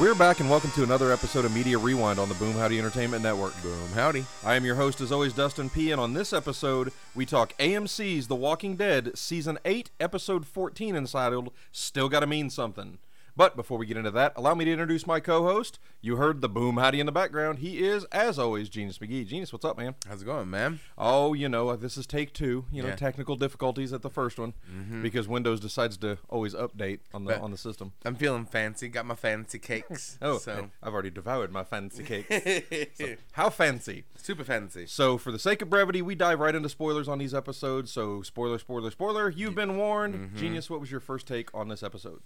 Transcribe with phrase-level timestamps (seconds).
[0.00, 3.22] We're back and welcome to another episode of Media Rewind on the Boom Howdy Entertainment
[3.22, 3.54] Network.
[3.62, 4.24] Boom, howdy.
[4.44, 5.92] I am your host, as always, Dustin P.
[5.92, 11.52] And on this episode, we talk AMC's The Walking Dead, Season 8, Episode 14, entitled
[11.70, 12.98] Still Gotta Mean Something.
[13.36, 15.78] But before we get into that, allow me to introduce my co host.
[16.00, 17.58] You heard the Boom Howdy in the background.
[17.58, 19.26] He is, as always, Genius McGee.
[19.26, 19.96] Genius, what's up, man?
[20.08, 20.80] How's it going, man?
[20.96, 22.66] Oh, you know, uh, this is take two.
[22.70, 22.96] You know, Yeah.
[22.96, 25.02] technical difficulties at the first one mm-hmm.
[25.02, 27.40] because Windows decides to always update on the Bet.
[27.40, 27.92] on the system.
[28.04, 28.88] I'm feeling fancy.
[28.88, 30.18] Got my fancy cakes.
[30.24, 33.18] Oh, so I've already devoured my fancy cake.
[33.32, 34.04] How fancy!
[34.16, 34.86] super fancy.
[34.86, 37.90] So, for the sake of brevity, we dive right into spoilers on these episodes.
[37.90, 39.28] So, spoiler, spoiler, spoiler.
[39.28, 40.14] You've been warned.
[40.14, 40.36] Mm-hmm.
[40.36, 42.20] Genius, what was your first take on this episode?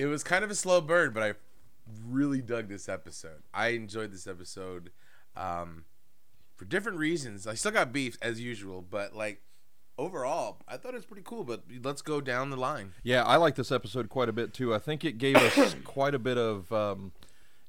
[0.00, 1.34] It was kind of a slow burn, but I
[2.08, 3.42] really dug this episode.
[3.52, 4.92] I enjoyed this episode
[5.36, 5.84] um,
[6.56, 7.46] for different reasons.
[7.46, 9.42] I still got beef as usual, but like
[9.98, 11.44] overall, I thought it was pretty cool.
[11.44, 12.94] But let's go down the line.
[13.02, 14.74] Yeah, I like this episode quite a bit too.
[14.74, 17.12] I think it gave us quite a bit of um,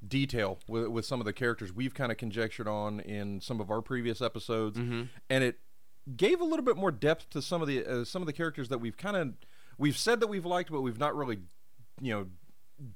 [0.08, 3.70] detail with, with some of the characters we've kind of conjectured on in some of
[3.70, 4.78] our previous episodes,
[5.28, 5.58] and it
[6.16, 8.70] gave a little bit more depth to some of the uh, some of the characters
[8.70, 9.34] that we've kind of
[9.76, 11.38] we've said that we've liked, but we've not really,
[12.02, 12.26] you know,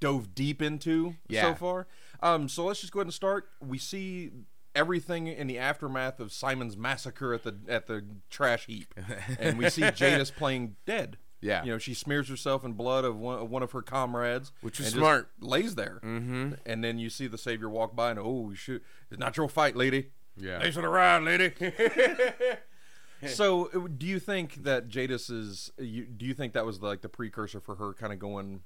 [0.01, 1.87] dove deep into so far.
[2.21, 3.49] Um, so let's just go ahead and start.
[3.61, 4.33] We see
[4.75, 8.95] everything in the aftermath of Simon's massacre at the at the trash heap,
[9.41, 11.17] and we see Jadis playing dead.
[11.43, 11.63] Yeah.
[11.65, 14.81] you know, she smears herself in blood of one, of one of her comrades, Which
[14.81, 15.29] is smart.
[15.39, 16.53] Lays there, mm-hmm.
[16.65, 19.77] and then you see the savior walk by, and oh, shoot, it's not your fight,
[19.77, 20.11] lady.
[20.37, 20.59] Yeah.
[20.61, 21.53] thanks for the ride, lady.
[23.27, 25.71] so, uh, do you think that Jadis is?
[25.79, 28.63] You, do you think that was like the precursor for her kind of going,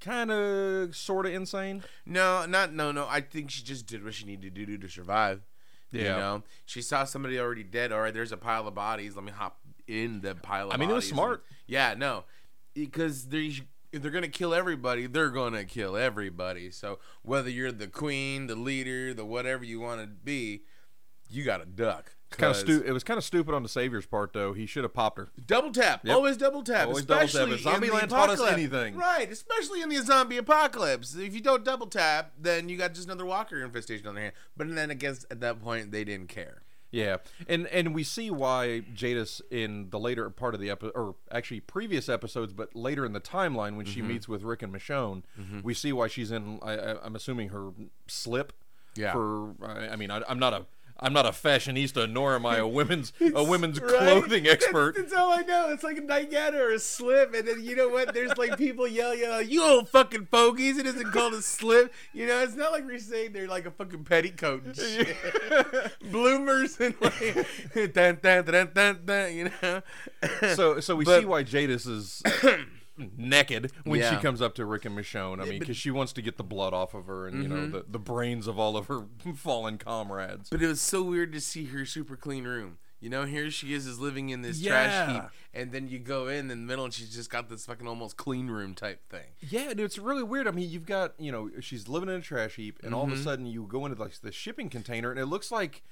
[0.00, 1.82] kind of, sort of insane?
[2.06, 3.06] No, not no, no.
[3.08, 5.42] I think she just did what she needed to do to survive.
[5.92, 6.02] Yeah.
[6.02, 7.92] You know, she saw somebody already dead.
[7.92, 9.16] All right, there's a pile of bodies.
[9.16, 10.74] Let me hop in the pile of.
[10.74, 11.44] I mean, it was smart.
[11.48, 12.24] and- yeah, no,
[12.74, 13.52] because they
[13.92, 16.70] if they're gonna kill everybody, they're gonna kill everybody.
[16.70, 20.62] So whether you're the queen, the leader, the whatever you want to be,
[21.28, 22.14] you got to duck.
[22.30, 24.52] Kind of stu- It was kind of stupid on the savior's part, though.
[24.52, 25.28] He should have popped her.
[25.46, 26.02] Double tap.
[26.04, 26.14] Yep.
[26.14, 26.86] Always double tap.
[26.88, 27.28] Always double tap.
[27.28, 28.96] especially If Zombie in the Land taught us anything.
[28.96, 31.16] Right, especially in the zombie apocalypse.
[31.16, 34.34] If you don't double tap, then you got just another walker infestation on their hand.
[34.56, 36.62] But then I guess at that point they didn't care.
[36.92, 41.14] Yeah, and and we see why Jadis in the later part of the episode, or
[41.30, 43.92] actually previous episodes, but later in the timeline when Mm-hmm.
[43.94, 45.22] she meets with Rick and Michonne,
[45.62, 46.58] we see why she's in.
[46.62, 47.70] I, I, I'm assuming her
[48.08, 48.52] slip.
[48.96, 49.12] Yeah.
[49.12, 50.66] For I, I mean, I, I'm not a
[51.02, 53.90] I'm not a fashionista, nor am I a women's a women's Right?
[53.98, 54.96] clothing expert.
[54.96, 55.70] That's, all I know.
[55.70, 58.12] It's like a nightgown or a slip, and then you know what?
[58.14, 61.92] There's like people yell, yell, "You old fucking fogies!" It isn't called a slip.
[62.12, 65.16] You know, it's not like we're saying they're like a fucking petticoat and shit.
[66.10, 67.46] bloomers and like
[67.94, 69.82] dun, dun, dun, dun, dun, you know.
[70.54, 72.22] so so we But- see why Jadis is
[73.16, 75.40] naked when she comes up to Rick and Michonne.
[75.40, 77.56] I mean, because she wants to get the blood off of her and you know
[77.56, 77.72] mm-hmm.
[77.72, 80.50] the, the brains of all of her fallen comrades.
[80.50, 82.78] But it was so weird to see her super clean room.
[83.00, 84.70] You know, here she is, is living in this Yeah.
[84.70, 85.22] trash heap,
[85.54, 88.18] and then you go in in the middle, and she's just got this fucking almost
[88.18, 89.24] clean room type thing.
[89.40, 90.46] Yeah, dude, it's really weird.
[90.46, 93.10] I mean, you've got you know she's living in a trash heap, and all of
[93.10, 93.24] a mm-hmm.
[93.24, 95.82] sudden you go into like the shipping container, and it looks like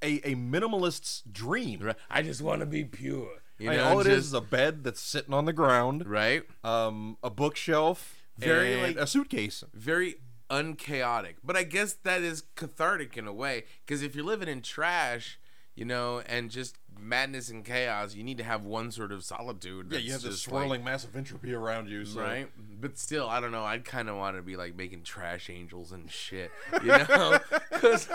[0.00, 1.92] a, a minimalist's dream.
[2.08, 3.42] I just want to be pure.
[3.58, 5.52] You I mean, know, all it is just- is a bed that's sitting on the
[5.52, 6.42] ground, right?
[6.64, 9.62] um, a bookshelf, Very, like- a suitcase.
[9.72, 10.16] Very
[10.50, 11.36] unchaotic.
[11.44, 15.38] But I guess that is cathartic in a way, because if you're living in trash,
[15.74, 19.88] you know, and just madness and chaos, you need to have one sort of solitude.
[19.90, 22.20] Yeah, you have this just, like, swirling mass of entropy around you, so.
[22.20, 22.48] right?
[22.80, 23.64] But still, I don't know.
[23.64, 26.50] I'd kind of want to be like making trash angels and shit,
[26.82, 27.38] you know?
[27.74, 28.08] Because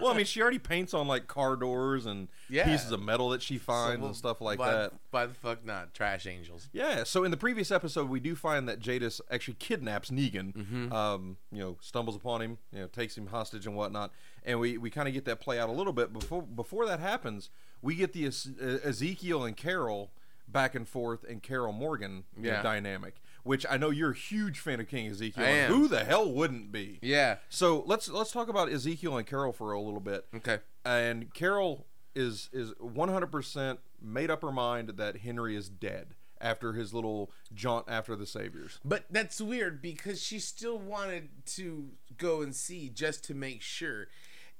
[0.00, 2.64] Well, I mean, she already paints on like car doors and Yeah.
[2.64, 4.92] pieces of metal that she finds well, and stuff like why, that.
[5.10, 6.68] Why the fuck not trash angels?
[6.72, 7.04] Yeah.
[7.04, 10.54] So in the previous episode, we do find that Jadis actually kidnaps Negan.
[10.54, 10.92] Mm-hmm.
[10.92, 14.12] Um, you know, stumbles upon him, you know, takes him hostage and whatnot,
[14.44, 16.12] and we, we kind of get that play out a little bit.
[16.12, 17.50] Before before that happens,
[17.82, 20.12] we get the Ezekiel and Carol
[20.48, 22.62] back and forth and Carol Morgan Yeah.
[22.62, 25.44] dynamic, which I know you're a huge fan of King Ezekiel.
[25.44, 25.78] I and am.
[25.80, 26.98] Who the hell wouldn't be?
[27.02, 27.38] Yeah.
[27.48, 30.58] So let's let's talk about Ezekiel and Carol for a little bit Okay.
[30.84, 36.92] and Carol is is 100% made up her mind that Henry is dead after his
[36.92, 38.78] little jaunt after the saviors.
[38.84, 44.08] But that's weird because she still wanted to go and see just to make sure.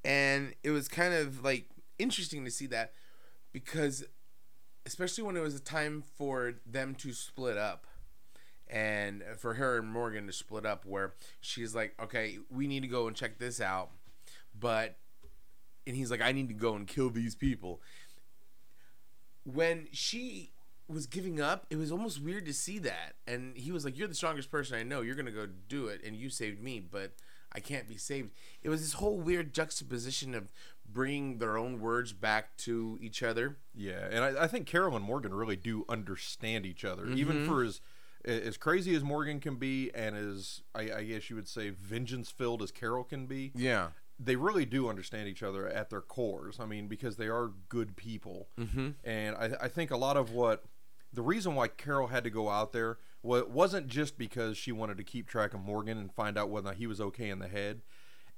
[0.04, 1.66] And it was kind of like
[1.98, 2.92] interesting to see that
[3.52, 4.04] because
[4.84, 7.87] especially when it was a time for them to split up
[8.69, 12.88] and for her and Morgan to split up where she's like, "Okay, we need to
[12.88, 13.90] go and check this out."
[14.58, 14.96] But
[15.87, 17.81] and he's like, "I need to go and kill these people."
[19.44, 20.52] When she
[20.93, 21.66] was giving up.
[21.70, 23.14] It was almost weird to see that.
[23.26, 25.00] And he was like, "You're the strongest person I know.
[25.00, 27.14] You're gonna go do it, and you saved me, but
[27.54, 28.31] I can't be saved."
[28.62, 30.49] It was this whole weird juxtaposition of
[30.90, 33.56] bringing their own words back to each other.
[33.75, 37.19] Yeah, and I, I think Carol and Morgan really do understand each other, Mm-hmm.
[37.19, 37.81] even for as
[38.25, 42.31] as crazy as Morgan can be, and as I, I guess you would say vengeance
[42.31, 43.50] filled as Carol can be.
[43.55, 43.88] Yeah.
[44.19, 46.60] They really do understand each other at their cores.
[46.60, 48.90] I mean, because they are good people, mm-hmm.
[49.02, 50.62] and I, I think a lot of what
[51.12, 54.98] the reason why Carol had to go out there wa- wasn't just because she wanted
[54.98, 57.82] to keep track of Morgan and find out whether he was okay in the head.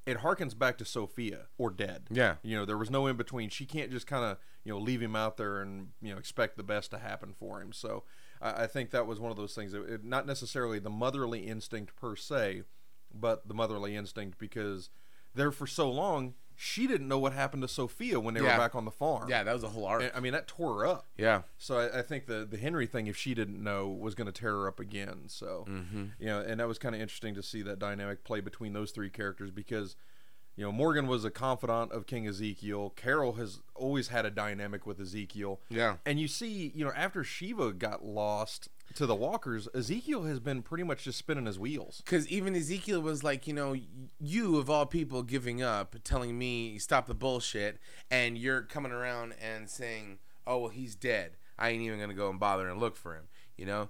[0.07, 2.09] It harkens back to Sophia or dead.
[2.11, 2.37] Yeah.
[2.43, 3.49] You know, there was no in between.
[3.49, 6.59] She can't just kind of, you know, leave him out there and, you know, expect
[6.59, 7.73] the best to happen for him.
[7.73, 8.05] So
[8.43, 9.73] I, I think that was one of those things.
[9.73, 12.65] That it, not necessarily the motherly instinct per se,
[13.15, 14.91] but the motherly instinct because
[15.35, 18.53] there for so long, she didn't know what happened to Sophia when they Yeah.
[18.53, 19.29] were back on the farm.
[19.29, 20.03] Yeah, that was a whole arc.
[20.03, 21.07] And, I mean, that tore her up.
[21.17, 21.43] yeah.
[21.59, 24.33] So I, I think the the Henry thing, if she didn't know, was going to
[24.33, 25.25] tear her up again.
[25.29, 26.05] So mm-hmm.
[26.19, 28.91] you know, and that was kind of interesting to see that dynamic play between those
[28.91, 29.97] three characters because
[30.57, 32.91] you know Morgan was a confidant of King Ezekiel.
[32.97, 35.61] Carol has always had a dynamic with Ezekiel.
[35.69, 35.97] Yeah.
[36.07, 40.63] and you see, you know, after Shiva got lost to the Walkers, Ezekiel has been
[40.63, 42.03] pretty much just spinning his wheels.
[42.05, 43.75] Because even Ezekiel was like, you know,
[44.21, 47.79] you of all people giving up, telling me stop the bullshit,
[48.11, 51.33] and you're coming around and saying, oh well, he's dead.
[51.59, 53.25] I ain't even gonna go and bother and look for him.
[53.57, 53.89] You know,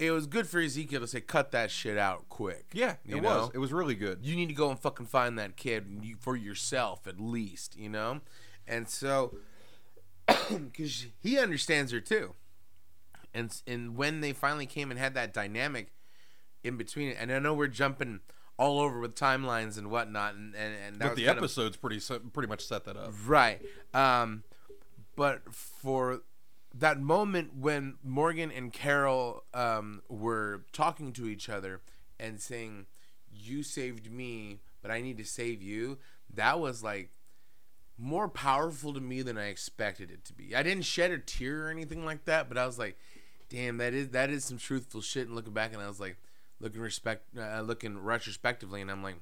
[0.00, 2.66] it was good for Ezekiel to say, cut that shit out quick.
[2.72, 3.28] Yeah, it know?
[3.42, 3.50] was.
[3.54, 4.20] It was really good.
[4.22, 5.86] You need to go and fucking find that kid
[6.18, 7.76] for yourself at least.
[7.76, 8.20] You know,
[8.66, 9.36] and so
[10.48, 12.34] because he understands her too.
[13.34, 15.88] And and when they finally came and had that dynamic
[16.64, 18.20] in between, and I know we're jumping
[18.58, 21.76] all over with timelines and whatnot, and and, and that But the kind of- episodes
[21.76, 22.00] pretty
[22.32, 23.12] pretty much set that up.
[23.26, 23.60] right.
[23.94, 24.42] Um,
[25.16, 26.22] but for
[26.74, 31.80] that moment when Morgan and Carol um, were talking to each other
[32.18, 32.86] and saying,
[33.32, 35.98] "You saved me, but I need to save you,"
[36.32, 37.10] that was like
[37.98, 40.54] more powerful to me than I expected it to be.
[40.54, 42.98] I didn't shed a tear or anything like that, but I was like,
[43.48, 46.16] "Damn, that is that is some truthful shit." And looking back, and I was like,
[46.60, 49.16] looking respect, uh, looking retrospectively, and I'm like,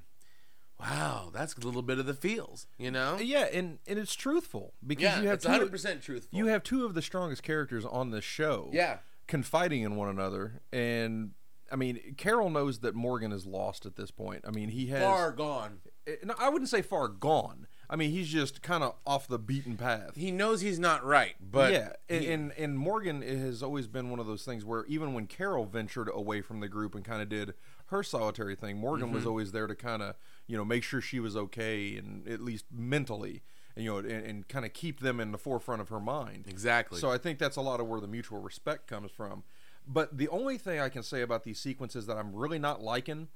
[0.81, 3.19] "Wow, that's a little bit of the feels," you know?
[3.21, 6.37] Yeah, and and it's truthful because Yeah, you have it's two, 100 percent truthful.
[6.39, 8.71] you have two of the strongest characters on this show.
[8.73, 8.99] Yeah.
[9.27, 11.33] confiding in one another, and
[11.71, 14.43] I mean, Carol knows that Morgan is lost at this point.
[14.47, 15.03] I mean, he has.
[15.03, 15.81] far gone.
[16.07, 17.67] eh, No, I wouldn't say far gone.
[17.91, 20.13] I mean, he's just kind of off the beaten path.
[20.15, 24.09] He knows he's not right, but yeah, and, he- and and Morgan has always been
[24.11, 27.21] one of those things where even when Carol ventured away from the group and kind
[27.21, 27.53] of did
[27.89, 29.15] her solitary thing, Morgan Mm-hmm.
[29.17, 30.15] was always there to kind of
[30.47, 33.43] you know make sure she was okay and at least mentally,
[33.77, 36.45] and you know, and, and kind of keep them in the forefront of her mind.
[36.49, 36.99] exactly.
[36.99, 39.43] So I think that's a lot of where the mutual respect comes from.
[39.87, 43.29] But the only thing I can say about these sequences that I'm really not liking,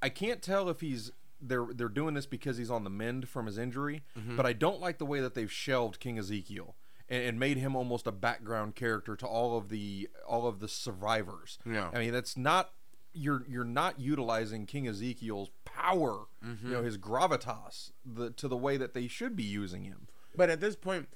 [0.00, 1.10] I can't tell if he's
[1.40, 4.36] they're they're doing this because he's on the mend from his injury, Mm-hmm.
[4.36, 6.76] but I don't like the way that they've shelved King Ezekiel
[7.08, 10.68] and, and made him almost a background character to all of the all of the
[10.68, 11.58] survivors.
[11.66, 11.90] Yeah.
[11.92, 12.70] I mean that's not
[13.16, 16.66] you're you're not utilizing King Ezekiel's power, Mm-hmm.
[16.68, 20.06] you know, his gravitas, the to the way that they should be using him.
[20.36, 21.08] but at this point,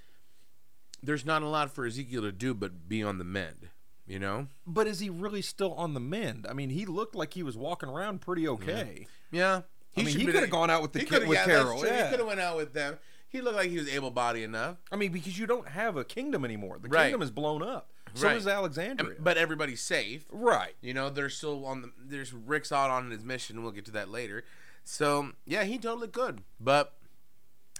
[1.02, 3.69] there's not a lot for Ezekiel to do but be on the mend.
[4.07, 4.49] You know?
[4.66, 6.45] But is he really still on the mend?
[6.50, 9.07] I mean, he looked like he was walking around pretty okay.
[9.30, 9.62] Yeah.
[9.97, 11.85] I mean, he could have gone out with the kid with yeah, Carol.
[11.87, 12.04] Yeah.
[12.04, 12.99] He could have went out with them.
[13.28, 14.78] He looked like he was able-bodied enough.
[14.90, 16.78] I mean, because you don't have a kingdom anymore.
[16.83, 17.04] The Right.
[17.04, 17.92] kingdom is blown up.
[18.14, 18.37] So Right.
[18.37, 19.14] is Alexandria.
[19.17, 20.25] And- but everybody's safe.
[20.31, 20.75] right.
[20.81, 21.93] You know, they're still on the.
[21.99, 23.62] There's Rick's out on his mission.
[23.62, 24.45] We'll get to that later.
[24.85, 26.43] So yeah, he totally could.
[26.59, 26.95] But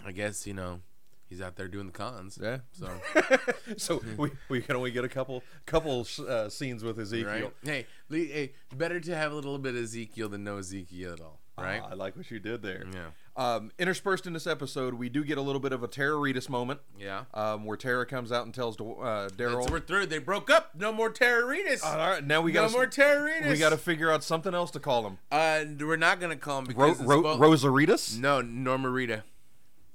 [0.05, 0.81] I guess you know
[1.29, 2.39] he's out there doing the cons.
[2.41, 2.59] Yeah.
[2.73, 2.91] So
[3.77, 7.53] so we, we can only get a couple couple uh, scenes with Ezekiel.
[7.65, 7.87] right.
[8.11, 11.40] Hey, hey, better to have a little bit of Ezekiel than no Ezekiel at all.
[11.59, 11.81] Right.
[11.85, 12.87] Ah, I like what you did there.
[12.93, 13.11] Yeah.
[13.37, 16.49] Um, interspersed in this episode, we do get a little bit of a Tara Reedus
[16.49, 16.81] moment.
[16.99, 17.25] Yeah.
[17.35, 19.71] Um, where Tara comes out and tells uh, Daryl.
[19.71, 20.07] we're through.
[20.07, 20.71] They broke up.
[20.75, 21.83] No more tara terroritas.
[21.85, 23.51] All right, now we got no more terroritas.
[23.51, 25.19] we got to figure out something else to call him.
[25.31, 28.19] Uh, we're not gonna call him Ro- because Ro- both- Rosaritas.
[28.19, 29.25] No, Norma Rita.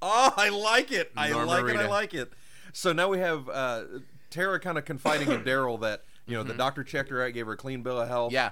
[0.02, 1.12] Oh, I like it.
[1.18, 1.78] I like it.
[1.78, 2.32] I like it.
[2.74, 3.84] So now we have uh,
[4.30, 7.46] Tara kind of confiding in Daryl that you know the doctor checked her out, gave
[7.48, 8.28] her a clean bill of health.
[8.34, 8.36] Mm-hmm.
[8.36, 8.52] Yeah.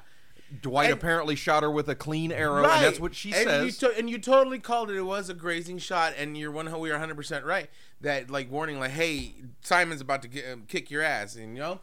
[0.62, 3.66] Dwight And- apparently shot her with a clean arrow, and that's what she and says.
[3.82, 4.98] You to- and you totally called it.
[4.98, 6.66] It was a grazing shot, and you're one.
[6.80, 7.70] We are 100 percent right.
[8.02, 11.62] That like warning, like, hey, Simon's about to get, um, kick your ass, and you
[11.62, 11.80] know.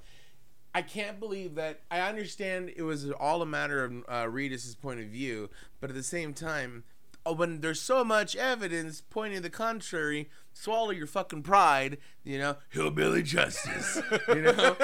[0.73, 1.81] I can't believe that.
[1.91, 5.51] I understand it was all a matter of uh, Reedus' point of view,
[5.81, 6.85] but at the same time,
[7.25, 11.99] when there's so much evidence pointing the contrary, swallow your fucking pride.
[12.25, 14.01] You know, hillbilly justice.
[14.29, 14.77] you know,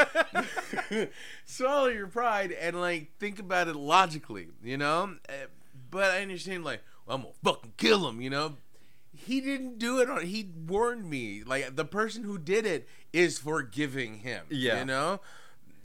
[1.45, 4.49] swallow your pride and like think about it logically.
[4.63, 5.33] You know, Uh,
[5.91, 8.21] but I understand like well, I'm gonna fucking kill him.
[8.21, 8.57] You know.
[9.19, 10.27] He didn't do it on.
[10.27, 11.43] He warned me.
[11.43, 14.45] Like the person who did it is forgiving him.
[14.51, 14.81] Yeah.
[14.81, 15.21] you know.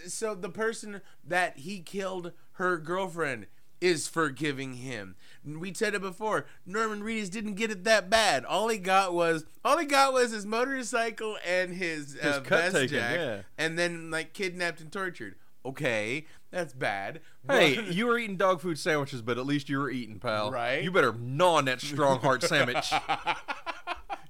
[0.06, 3.48] So the person that he killed her girlfriend
[3.80, 5.16] is forgiving him.
[5.44, 6.46] We said it before.
[6.66, 8.46] Norman Reedus didn't get it that bad.
[8.46, 12.64] All he got was all he got was his motorcycle and his, His uh, cut
[12.64, 13.42] vest taken, jack, yeah.
[13.58, 15.36] and then like kidnapped and tortured.
[15.66, 17.22] Okay, that's bad.
[17.48, 20.52] Hey, you were eating dog food sandwiches, but at least you were eating, pal.
[20.52, 20.84] Right.
[20.84, 22.92] You better gnaw on that strong heart sandwich.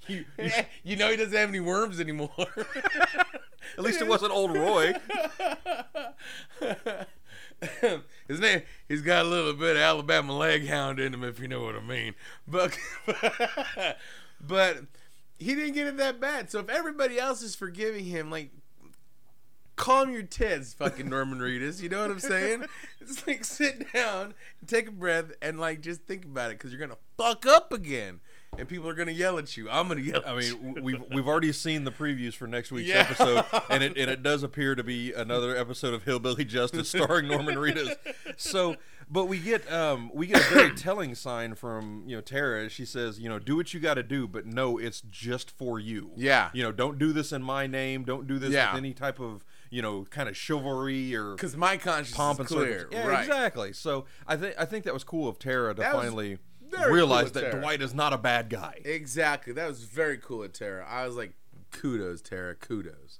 [0.07, 0.51] You- you-
[0.83, 2.31] you know he doesn't have any worms anymore.
[3.77, 4.93] at least it wasn't old Roy.
[8.27, 11.47] His name, he's got a little bit of Alabama leg hound in him, if you
[11.47, 12.15] know what I mean.
[12.47, 12.77] But,
[14.41, 14.77] but
[15.37, 16.49] he didn't get it that bad.
[16.49, 18.51] So if everybody else is forgiving him, like,
[19.81, 21.81] calm your tits, fucking Norman Reedus.
[21.81, 22.65] You know what I'm saying?
[23.01, 24.35] It's like sit down,
[24.67, 28.19] take a breath, and like just think about it, because you're gonna fuck up again,
[28.61, 29.69] and people are gonna yell at you.
[29.69, 30.21] I'm gonna yell.
[30.25, 32.99] I mean, we've we've already seen the previews for next week's Yeah.
[33.09, 37.27] episode, and it and it does appear to be another episode of Hillbilly Justice starring
[37.27, 37.95] Norman Reedus.
[38.37, 38.75] So,
[39.09, 42.69] but we get um we get a very telling sign from you know Tara.
[42.69, 45.79] She says, you know, do what you got to do, but no, it's just for
[45.79, 46.11] you.
[46.15, 46.49] Yeah.
[46.53, 48.03] You know, don't do this in my name.
[48.03, 48.71] Don't do this Yeah.
[48.73, 52.51] with any type of you know kind of chivalry or because my conscience pomp is
[52.51, 52.87] and clear.
[52.91, 53.21] Yeah, right.
[53.21, 53.73] exactly.
[53.73, 56.13] So I think I think that was cool of Tara to That was
[56.71, 57.61] finally very cool realize of that Tara.
[57.61, 58.81] Dwight is not a bad guy.
[58.85, 59.53] Exactly.
[59.53, 60.85] That was very cool of Tara.
[60.87, 61.33] I was like,
[61.71, 62.55] kudos, Tara.
[62.55, 63.19] Kudos.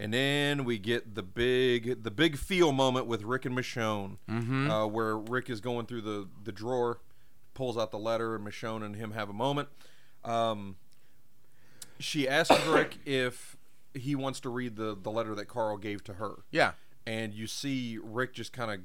[0.00, 4.70] And then we get the big the big feel moment with Rick and Michonne, Mm-hmm.
[4.70, 7.00] uh, where Rick is going through the, the drawer,
[7.54, 9.68] pulls out the letter, and Michonne and him have a moment.
[10.24, 10.76] Um,
[11.98, 13.56] she asks Rick if
[13.94, 16.72] he wants to read the, the letter that Carl gave to her, Yeah.
[17.06, 18.80] and you see Rick just kind of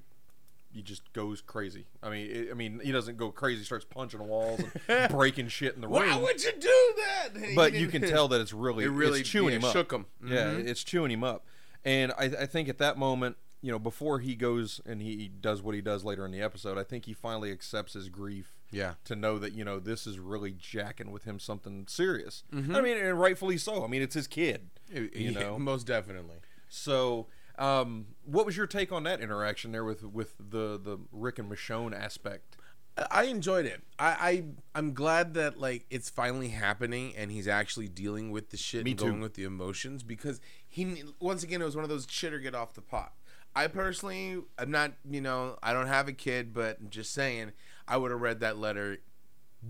[0.74, 1.86] he just goes crazy.
[2.02, 3.60] I mean, it, I mean, he doesn't go crazy.
[3.60, 6.10] He starts punching walls and breaking shit in the room.
[6.10, 7.30] Why would you do that?
[7.56, 9.74] But you can tell that it's really It really- it's chewing yeah, him up.
[9.74, 10.06] shook him.
[10.26, 10.68] Yeah, Mhm.
[10.68, 11.46] it's chewing him up.
[11.86, 15.62] And I, I think at that moment, you know, before he goes and he does
[15.62, 18.58] what he does later in the episode, I think he finally accepts his grief.
[18.72, 18.94] Yeah.
[19.06, 22.44] To know that you know this is really jacking with him something serious.
[22.52, 22.76] Mm-hmm.
[22.76, 23.84] I mean, and rightfully so.
[23.84, 24.70] I mean, it's his kid.
[24.92, 25.60] You Yeah, know.
[25.60, 26.38] most definitely.
[26.70, 27.28] So,
[27.58, 31.52] um, what was your take on that interaction there with with the the Rick and
[31.52, 32.58] Michonne aspect?
[33.10, 33.82] I enjoyed it.
[33.98, 34.44] I, I
[34.76, 38.92] I'm glad that like it's finally happening and he's actually dealing with the shit Me
[38.92, 39.06] and too.
[39.06, 42.40] going with the emotions because he once again it was one of those shit or
[42.40, 43.14] get off the pot.
[43.56, 47.52] I personally I'm not you know I don't have a kid but I'm just saying
[47.88, 48.98] I would have read that letter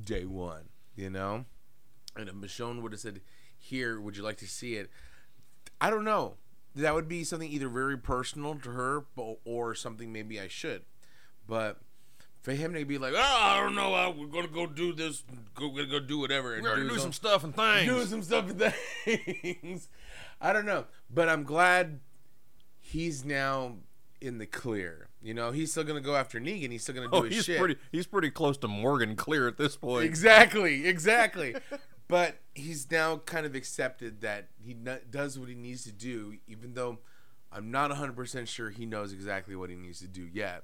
[0.04, 1.46] day one you know
[2.18, 3.22] and if Michonne would have said
[3.58, 4.90] here would you like to see it
[5.80, 6.36] I don't know
[6.76, 10.84] that would be something either very personal to her bo- or something maybe I should
[11.48, 11.80] but
[12.42, 15.24] for him to be like, oh, I don't know, uh, we're gonna go do this,
[15.56, 17.88] go, gonna go do whatever, and We're gonna do some, some stuff and things.
[17.88, 18.74] do some stuff and
[19.06, 19.88] things.
[20.42, 22.02] I don't know, but I'm glad
[22.80, 23.78] he's now
[24.20, 25.08] in the clear.
[25.22, 26.72] You know, he's still gonna go after Negan.
[26.72, 27.60] He's still gonna do oh, his he's shit.
[27.60, 27.78] pretty.
[27.94, 30.04] He's pretty close to Morgan Clear at this point.
[30.04, 31.56] Exactly, exactly.
[32.14, 34.76] but he's now kind of accepted that he
[35.10, 37.00] does what he needs to do, even though
[37.52, 40.64] I'm not 100% sure he knows exactly what he needs to do yet.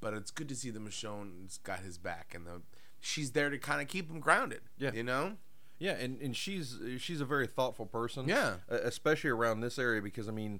[0.00, 2.62] But it's good to see that Michonne's got his back, and the,
[2.98, 4.62] she's there to kind of keep him grounded.
[4.76, 4.90] Yeah.
[4.92, 5.36] You know?
[5.78, 8.26] Yeah, and, and she's she's a very thoughtful person.
[8.26, 8.54] Yeah.
[8.68, 10.58] especially around this area because I mean,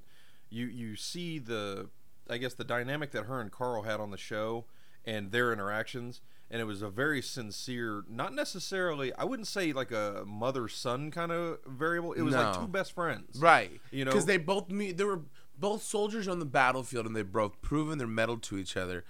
[0.50, 1.88] you you see the
[2.30, 4.66] I guess the dynamic that her and Carl had on the show
[5.04, 9.90] and their interactions, and it was a very sincere, not necessarily I wouldn't say like
[9.90, 12.12] a mother son kind of variable.
[12.12, 13.38] It was like two best friends.
[13.40, 13.80] Right.
[13.90, 15.22] You know- Because they both meet, they were
[15.58, 19.04] both soldiers on the battlefield, and they've both proven their mettle to each other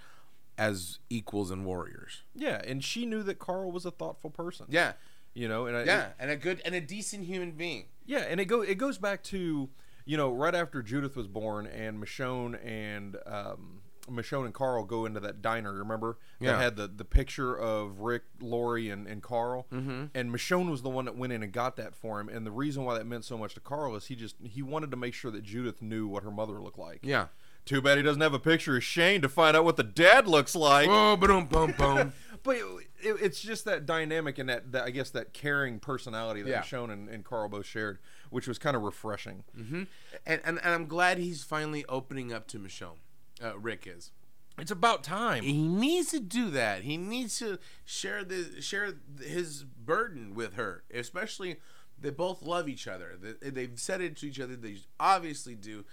[0.57, 2.23] as equals and warriors.
[2.33, 4.65] Yeah, and she knew that Carl was a thoughtful person.
[4.69, 4.93] Yeah.
[5.33, 6.07] You know, and I, Yeah.
[6.19, 7.85] And a good and a decent human being.
[8.05, 9.69] Yeah, and it go it goes back to
[10.05, 15.05] you know right after Judith was born and Michonne and um, Michonne and Carl go
[15.05, 15.73] into that diner.
[15.73, 16.53] Remember Yeah.
[16.53, 19.67] that had the the picture of Rick, Lori, and and Carl.
[19.71, 20.05] Mm-hmm.
[20.15, 22.29] And Michonne was the one that went in and got that for him.
[22.29, 24.91] And the reason why that meant so much to Carl is he just he wanted
[24.91, 26.99] to make sure that Judith knew what her mother looked like.
[27.03, 27.27] Yeah.
[27.65, 30.25] Too bad he doesn't have a picture of Shane to find out what the dad
[30.25, 30.87] looks like.
[30.89, 32.13] Oh, boom, boom, boom.
[32.41, 32.63] But it,
[33.01, 36.61] it, it's just that dynamic and that, that I guess that caring personality that Yeah.
[36.61, 37.99] Michonne and, and Carl both shared,
[38.29, 39.43] which was kind of refreshing.
[39.57, 39.87] and,
[40.25, 42.99] and and I'm glad he's finally opening up to Michonne.
[43.43, 44.11] Uh, Rick is.
[44.59, 45.43] It's about time.
[45.43, 46.81] He needs to do that.
[46.81, 51.57] He needs to share the share his burden with her, especially
[51.99, 53.15] they both love each other.
[53.19, 54.55] They- They've said it to each other.
[54.55, 55.85] They obviously do.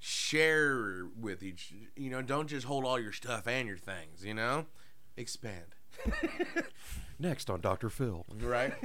[0.00, 1.72] Share with each.
[1.96, 4.24] You know, don't just hold all your stuff and your things.
[4.24, 4.66] You know,
[5.16, 5.74] expand.
[7.18, 7.90] Next on Dr.
[7.90, 8.24] Phil.
[8.40, 8.72] Right.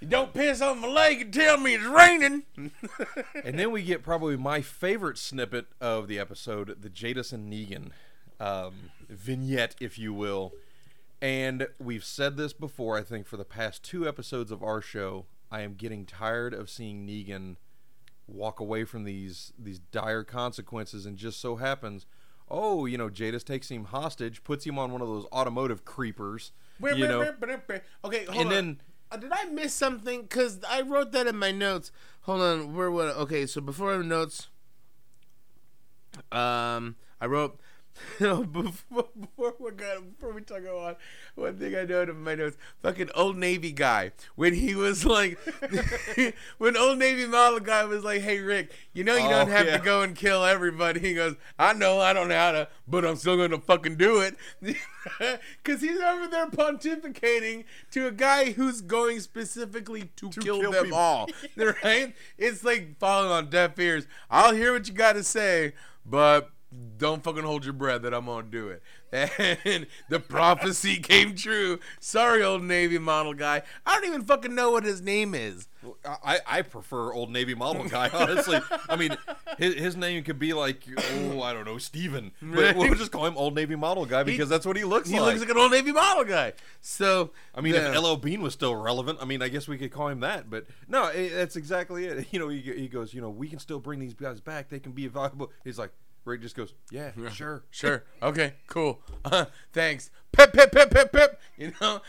[0.00, 2.42] you don't piss on my leg and tell me it's raining.
[3.44, 7.90] and then we get probably my favorite snippet of the episode, the Jadis and Negan
[8.38, 10.52] um, vignette, if you will.
[11.22, 15.26] And we've said this before, I think, for the past two episodes of our show.
[15.50, 17.56] I am getting tired of seeing Negan
[18.28, 22.04] walk away from these these dire consequences, and just so happens,
[22.50, 26.52] oh, you know, Jadis takes him hostage, puts him on one of those automotive creepers,
[26.80, 27.32] you know,
[28.04, 28.48] okay, hold and on.
[28.48, 28.80] then
[29.18, 30.22] did I miss something?
[30.22, 31.92] Because I wrote that in my notes.
[32.22, 33.08] Hold on, where what?
[33.16, 34.48] Okay, so before notes,
[36.32, 37.60] um, I wrote
[38.18, 40.96] before before we got before we talk on
[41.34, 42.56] one thing I noted in my notes.
[42.82, 45.38] Fucking old Navy guy when he was like,
[46.58, 49.66] when old Navy model guy was like, "Hey Rick, you know you Oh, don't have
[49.66, 49.78] yeah.
[49.78, 53.04] to go and kill everybody." He goes, "I know, I don't know how to, but
[53.04, 54.36] I'm still gonna fucking do it."
[55.62, 60.84] Because he's over there pontificating to a guy who's going specifically to, kill, kill them
[60.86, 60.98] people.
[60.98, 61.28] all.
[61.56, 62.12] right?
[62.36, 64.08] It's like falling on deaf ears.
[64.30, 65.74] I'll hear what you got to say,
[66.04, 66.50] but
[66.98, 68.82] don't fucking hold your breath that I'm gonna do it.
[69.64, 71.78] And the prophecy came true.
[72.00, 73.62] Sorry, old Navy model guy.
[73.86, 75.68] I don't even fucking know what his name is.
[76.04, 78.58] I, I prefer old Navy model guy, honestly.
[78.88, 79.16] I mean,
[79.58, 82.32] his, his name could be like, oh, I don't know, Steven.
[82.42, 85.18] But we'll just call him old Navy model guy because that's what he looks He
[85.18, 85.34] like.
[85.34, 86.54] He looks like an old Navy model guy.
[86.80, 87.92] So I mean, yeah.
[87.92, 90.50] if LL Bean was still relevant, I mean, I guess we could call him that.
[90.50, 92.26] But no, i that's exactly it.
[92.32, 94.68] You know, he, he goes, you know, we can still bring these guys back.
[94.68, 95.52] They can be valuable.
[95.64, 95.92] He's like,
[96.26, 97.62] Rick just goes, yeah, sure.
[97.70, 98.04] Sure.
[98.22, 98.54] Okay.
[98.66, 99.00] Cool.
[99.24, 100.10] Uh, thanks.
[100.32, 101.40] Pip pip pip pip pip.
[101.56, 102.02] You know,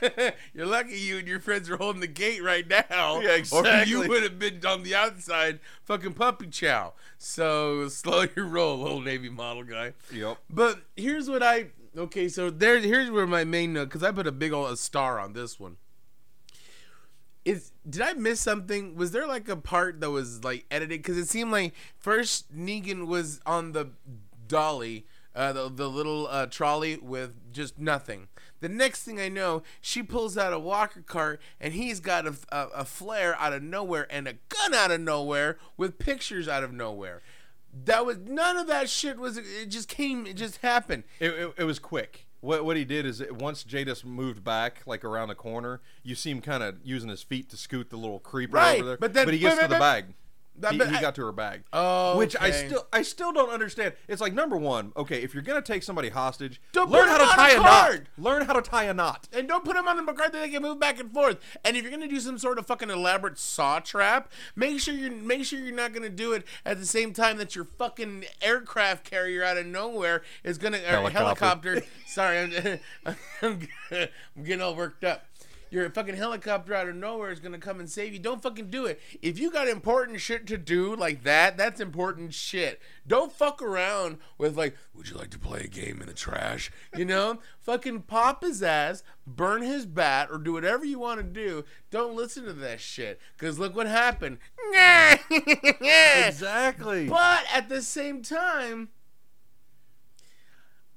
[0.54, 3.20] you're lucky you and your friends are holding the gate right now.
[3.20, 3.90] Yeah, Or exactly.
[3.90, 6.94] you would have been on the outside, fucking puppy chow.
[7.18, 9.92] So slow your roll, old Navy model guy.
[10.12, 10.38] Yep.
[10.48, 12.28] But here's what I okay.
[12.28, 15.18] So there, here's where my main note because I put a big old a star
[15.18, 15.76] on this one.
[17.46, 18.96] Is did I miss something?
[18.96, 21.00] Was there like a part that was like edited?
[21.00, 23.90] Because it seemed like first Negan was on the
[24.48, 28.26] dolly, uh, the the little uh, trolley with just nothing.
[28.58, 32.34] The next thing I know, she pulls out a walker cart and he's got a,
[32.50, 36.64] a, a flare out of nowhere and a gun out of nowhere with pictures out
[36.64, 37.22] of nowhere.
[37.84, 39.38] That was none of that shit was.
[39.38, 40.26] It just came.
[40.26, 41.04] It just happened.
[41.20, 42.26] It, it, it was quick.
[42.40, 46.14] What what he did is it, once Jadis moved back, like around the corner, you
[46.14, 48.96] see him kind of using his feet to scoot the little creeper Right, over there.
[48.98, 50.14] but then- but he gets to the bag.
[50.58, 51.62] That- He, he got to her bag.
[51.72, 53.94] Oh, which I still I still don't understand.
[54.08, 57.24] It's like number one, okay, if you're gonna take somebody hostage, Don't learn how to
[57.36, 58.00] tie a a knot.
[58.18, 59.28] Learn how to tie a knot.
[59.32, 61.38] And don't put them on a cart that they can move back and forth.
[61.64, 65.10] And if you're gonna do some sort of fucking elaborate saw trap, make sure you're
[65.10, 69.04] make sure you're not gonna do it at the same time that your fucking aircraft
[69.08, 71.70] carrier out of nowhere is gonna or Helicopter.
[71.74, 71.82] helicopter.
[72.06, 72.78] sorry, I'm,
[73.42, 75.26] I'm, I'm getting all worked up.
[75.70, 78.18] Your fucking helicopter out of nowhere is gonna come and save you.
[78.18, 79.00] Don't fucking do it.
[79.22, 82.80] If you got important shit to do like that, that's important shit.
[83.06, 86.70] Don't fuck around with like, would you like to play a game in the trash?
[86.96, 91.24] You know, fucking pop his ass, burn his bat, or do whatever you want to
[91.24, 91.64] do.
[91.90, 93.20] Don't listen to that shit.
[93.38, 94.38] Cause look what happened.
[96.26, 97.08] Exactly.
[97.08, 98.88] But at the same time,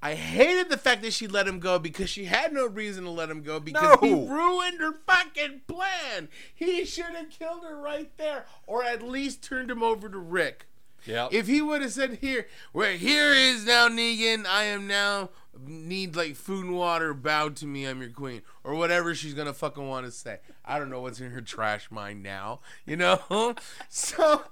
[0.01, 3.09] I hated the fact that she let him go because she had no reason to
[3.09, 6.29] let him go because he ruined her fucking plan.
[6.53, 10.67] He should have killed her right there or at least turned him over to Rick.
[11.05, 11.27] yeah.
[11.31, 15.29] If he would have said here, where here is now Negan, I am now
[15.65, 19.53] need like food and water, bow to me, I'm your queen, or whatever she's gonna
[19.53, 20.39] fucking want to say.
[20.63, 23.55] I don't know what's in her trash mind now, you know.
[23.89, 24.43] so,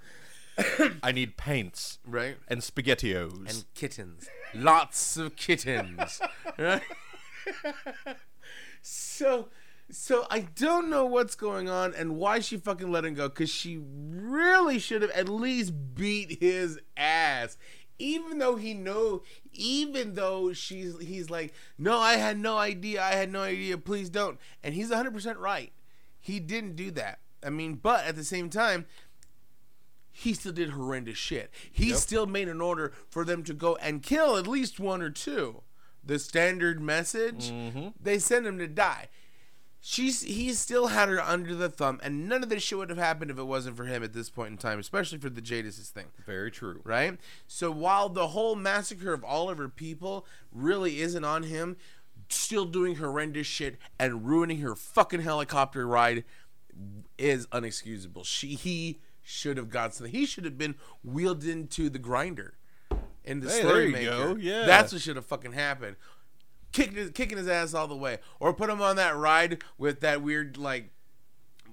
[1.04, 3.50] I need paints right and spaghettios.
[3.50, 6.20] and kittens, lots of kittens.
[6.58, 6.82] right?
[8.82, 9.50] so,
[9.90, 13.50] so I don't know what's going on and why she fucking let him go because
[13.50, 17.58] she really should have at least beat his ass.
[18.00, 23.14] Even though he know, even though she's, he's like, no, I had no idea, I
[23.14, 25.72] had no idea, please don't, and he's 100% right.
[26.20, 27.20] He didn't do that.
[27.44, 28.86] I mean, but at the same time,
[30.20, 31.52] he still did horrendous shit.
[31.72, 31.98] He Yep.
[31.98, 35.62] still made an order for them to go and kill at least one or two.
[36.04, 37.90] The standard message, Mm-hmm.
[38.02, 39.10] they send him to die.
[39.80, 42.98] she's he still had her under the thumb, and none of this shit would have
[42.98, 45.78] happened if it wasn't for him at this point in time, especially for the Jadis
[45.92, 46.82] thing Very true.
[46.84, 47.20] right?
[47.48, 51.78] So while the whole massacre of all of her people really isn't on him,
[52.30, 56.24] still doing horrendous shit and ruining her fucking helicopter ride
[57.18, 58.26] is unexcusable.
[58.26, 60.14] She he should have got something.
[60.16, 62.54] He should have been wheeled into the grinder
[63.26, 64.10] in the Hey, slurry there you maker.
[64.10, 64.36] go.
[64.40, 64.66] Yeah.
[64.66, 65.98] that's what should have fucking happened.
[66.72, 70.00] Kicking his, kicking his ass all the way, or put him on that ride with
[70.00, 70.92] that weird like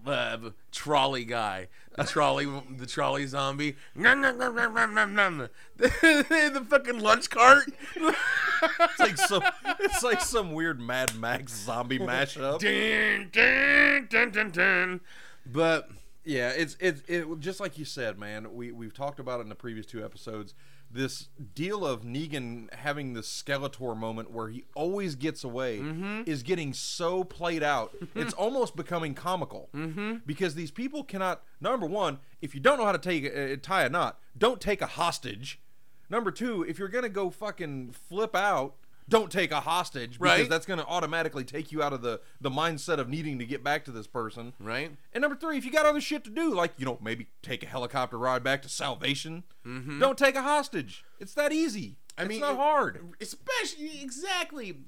[0.05, 0.37] uh,
[0.73, 5.49] trolley guy, the trolley, the trolley zombie, nom, nom, nom, nom, nom, nom.
[5.77, 7.67] the fucking lunch cart.
[7.97, 9.43] It's like some
[9.79, 12.59] it's like some weird Mad Max zombie mashup.
[12.59, 15.01] dun, dun, dun, dun, dun.
[15.47, 15.89] But
[16.25, 18.55] Yeah, it's it's it just like you said, man.
[18.55, 20.55] We we've talked about it in the previous two episodes.
[20.91, 25.83] This deal of Negan having this Skeletor moment where he always gets away
[26.25, 27.95] is getting so played out.
[28.15, 30.17] it's almost becoming comical mm-hmm.
[30.25, 31.43] because these people cannot.
[31.61, 34.81] Number one, if you don't know how to take uh, tie a knot, don't take
[34.81, 35.61] a hostage.
[36.09, 38.77] Number two, if you're gonna go fucking flip out,
[39.09, 40.49] don't take a hostage because Right.
[40.49, 43.85] that's gonna automatically take you out of the the mindset of needing to get back
[43.85, 44.55] to this person.
[44.59, 47.29] right, And number three, if you got other shit to do, like you know maybe
[47.43, 49.99] take a helicopter ride back to Salvation, mm-hmm.
[50.01, 51.05] don't take a hostage.
[51.21, 51.97] It's that easy.
[52.17, 53.01] I it's mean, not it- hard.
[53.21, 54.79] especially exactly.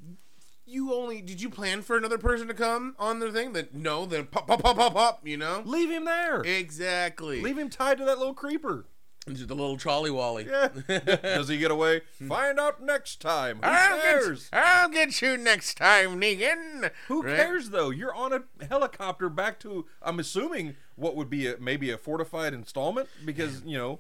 [0.69, 3.53] You only did you plan for another person to come on the thing?
[3.53, 5.21] That no, then pop, pop, pop, pop, pop.
[5.27, 6.41] You know Leave him there.
[6.41, 7.41] exactly.
[7.41, 8.87] Leave him tied to that little creeper.
[9.27, 10.47] Into the little trolley wally.
[10.49, 10.69] Yeah.
[11.23, 12.03] Does he get away?
[12.29, 13.57] Find out next time.
[13.57, 14.49] Who I'll cares?
[14.51, 16.93] get, I'll get you next time, Negan.
[17.09, 17.35] Who Right?
[17.37, 17.91] cares though?
[17.91, 19.87] You're on a helicopter back to.
[20.01, 23.99] I'm assuming what would be a, maybe a fortified installment because you know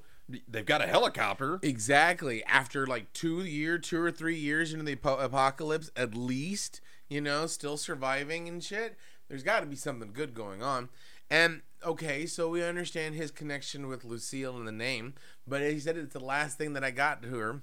[0.48, 1.58] they've got a helicopter.
[1.60, 2.44] Exactly.
[2.44, 7.20] After like two year, two or three years into the apo- apocalypse, at least, you
[7.20, 8.96] know, still surviving and shit.
[9.28, 10.88] There's got to be something good going on.
[11.28, 15.14] And okay, so we understand his connection with Lucille and the name,
[15.46, 17.60] but he said it's the last thing that I got to her.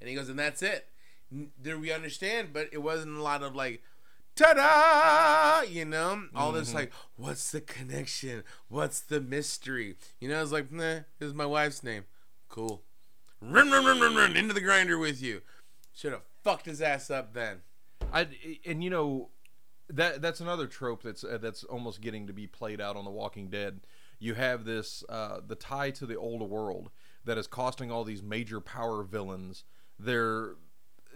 [0.00, 0.88] And he goes, and that's it.
[1.30, 3.82] There we understand, but it wasn't a lot of like,
[4.34, 6.78] ta-da, you know, all this mm-hmm.
[6.78, 8.42] like, what's the connection?
[8.68, 9.96] What's the mystery?
[10.20, 12.04] You know, it's like, nah, this is my wife's name.
[12.48, 12.82] Cool.
[13.40, 15.42] Run, run, run, run, run into the grinder with you.
[15.94, 17.62] Should have fucked his ass up then.
[18.12, 18.26] I
[18.66, 19.28] and you know
[19.92, 23.10] that that's another trope that's uh, that's almost getting to be played out on The
[23.10, 23.80] Walking Dead.
[24.18, 26.90] You have this uh, the tie to the old world
[27.24, 29.64] that is costing all these major power villains
[29.98, 30.54] their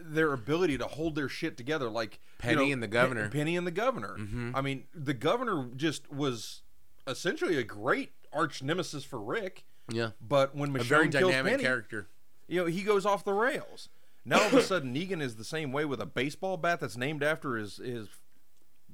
[0.01, 1.89] their ability to hold their shit together.
[1.89, 3.29] Like you Penny know, and the governor.
[3.29, 4.17] Pe- Penny and the governor.
[4.55, 6.62] I mean, the governor just was
[7.07, 9.65] essentially a great arch nemesis for Rick.
[9.91, 10.11] Yeah.
[10.21, 12.09] But when A Michonne very kills dynamic Penny, character.
[12.49, 13.89] you know, he goes off the rails.
[14.25, 16.97] Now all of a sudden, Negan is the same way with a baseball bat that's
[16.97, 18.09] named after his his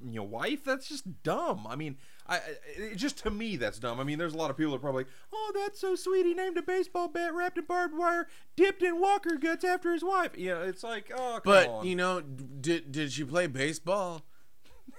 [0.04, 0.64] you know wife.
[0.64, 1.66] That's just dumb.
[1.68, 2.40] I mean, I, I
[2.76, 4.00] it, just to me that's dumb.
[4.00, 6.26] I mean, there's a lot of people that are probably, oh, that's so sweet.
[6.26, 10.04] He named a baseball bat wrapped in barbed wire, dipped in Walker guts after his
[10.04, 10.36] wife.
[10.36, 11.86] You know, it's like, oh, But on.
[11.86, 14.22] you know, did did she play baseball?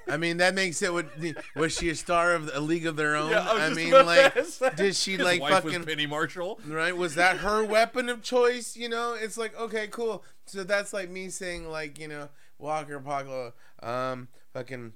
[0.08, 0.92] I mean, that makes it.
[0.92, 1.08] What,
[1.56, 3.32] was she a star of a league of their own?
[3.32, 6.60] Yeah, I just mean, like, did she like fucking Penny Marshall?
[6.68, 6.96] right?
[6.96, 8.76] Was that her weapon of choice?
[8.76, 10.24] You know, it's like okay, cool.
[10.46, 12.30] So that's like me saying like you know
[12.64, 14.94] Walker Apocalypse, um, fucking,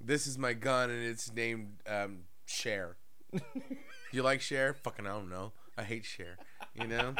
[0.00, 2.96] this is my gun and it's named um Cher.
[4.12, 4.72] you like Cher?
[4.74, 5.52] Fucking I don't know.
[5.76, 6.38] I hate Cher.
[6.74, 7.14] You know?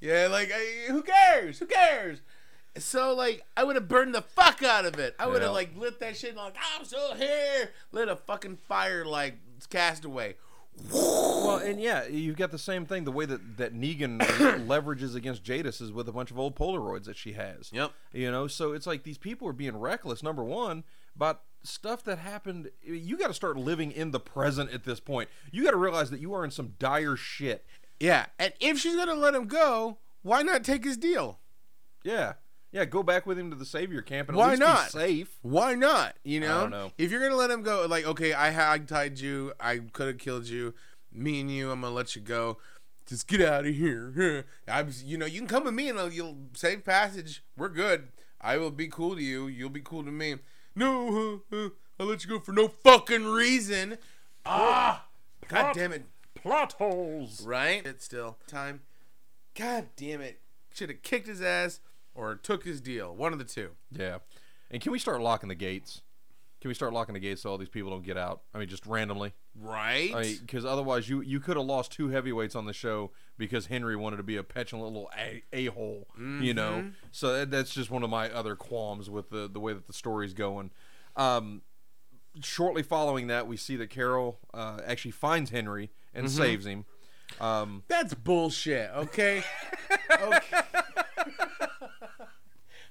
[0.00, 1.58] yeah, like I, who cares?
[1.58, 2.22] Who cares?
[2.78, 5.14] So like I would have burned the fuck out of it.
[5.18, 5.54] I would have Yeah.
[5.54, 7.70] like lit that shit like I'm still here.
[7.92, 9.36] Lit a fucking fire like
[9.70, 10.36] Castaway.
[10.92, 13.04] Well, and yeah, you've got the same thing.
[13.04, 14.18] The way that that Negan
[14.66, 17.70] leverages against Jadis is with a bunch of old Polaroids that she has.
[17.72, 17.92] Yep.
[18.12, 20.22] You know, so it's like these people are being reckless.
[20.22, 20.84] Number one,
[21.14, 22.70] about stuff that happened.
[22.82, 25.28] You got to start living in the present at this point.
[25.50, 27.64] You got to realize that you are in some dire shit.
[27.98, 31.38] Yeah, and if she's gonna let him go, why not take his deal?
[32.04, 32.34] Yeah,
[32.76, 32.84] yeah.
[32.84, 34.84] Go back with him to the savior camp and at Why least not?
[34.92, 35.38] be safe.
[35.42, 36.16] Why not?
[36.24, 36.92] You know, don't know.
[36.98, 40.18] if you're gonna let him go, like okay, I hog tied you, I could have
[40.18, 40.74] killed you.
[41.12, 42.58] Me and you, I'm gonna let you go.
[43.06, 44.44] Just get out of here.
[44.68, 47.42] I'm, you know, you can come with me and I'll, you'll save passage.
[47.56, 48.08] We're good.
[48.40, 49.46] I will be cool to you.
[49.46, 50.36] You'll be cool to me.
[50.74, 53.96] No, uh, uh, I'll let you go for no fucking reason.
[54.44, 55.06] Ah,
[55.48, 56.04] god plot- damn it.
[56.34, 57.44] Plot holes.
[57.46, 57.84] Right?
[57.86, 58.82] It's still time.
[59.54, 60.40] God damn it.
[60.74, 61.80] Should have kicked his ass
[62.16, 63.14] or took his deal.
[63.14, 63.70] One of the two.
[63.90, 64.18] Yeah.
[64.70, 66.02] And can we start locking the gates?
[66.60, 68.42] Can we start locking the gates so all these people don't get out?
[68.54, 69.34] I mean, just randomly.
[69.54, 70.12] Right?
[70.14, 73.66] I mean, because otherwise, you you could have lost two heavyweights on the show because
[73.66, 76.90] Henry wanted to be a petulant little a a hole, you know.
[77.12, 79.92] So that, that's just one of my other qualms with the the way that the
[79.92, 80.70] story's going.
[81.14, 81.62] Um,
[82.42, 86.84] shortly following that, we see that Carol uh, actually finds Henry and saves him.
[87.40, 89.42] Um, That's bullshit, okay?
[90.10, 90.62] okay.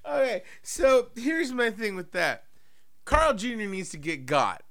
[0.07, 2.43] Okay, so here's my thing with that.
[3.05, 3.55] Carl Jr.
[3.65, 4.63] needs to get got.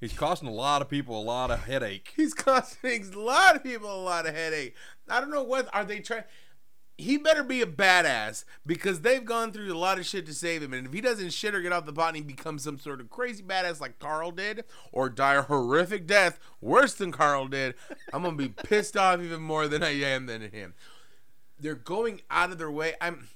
[0.00, 2.12] he's costing a lot of people a lot of headache.
[2.16, 4.74] He's costing a lot of people a lot of headache.
[5.08, 6.24] I don't know what are they trying.
[7.00, 10.64] He better be a badass because they've gone through a lot of shit to save
[10.64, 10.72] him.
[10.72, 13.00] And if he doesn't shit or get off the pot and he becomes some sort
[13.00, 17.76] of crazy badass like Carl did, or die a horrific death worse than Carl did,
[18.12, 20.74] I'm gonna be pissed off even more than I am than him.
[21.60, 22.94] They're going out of their way.
[23.00, 23.28] I'm.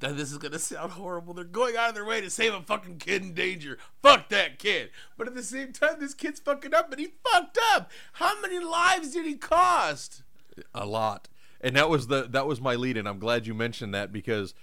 [0.00, 1.34] That this is gonna sound horrible.
[1.34, 3.78] They're going out of their way to save a fucking kid in danger.
[4.02, 4.90] Fuck that kid.
[5.16, 7.90] But at the same time, this kid's fucking up, and he fucked up.
[8.14, 10.22] How many lives did he cost?
[10.74, 11.28] a lot
[11.60, 14.54] and that was the that was my lead and i'm glad you mentioned that because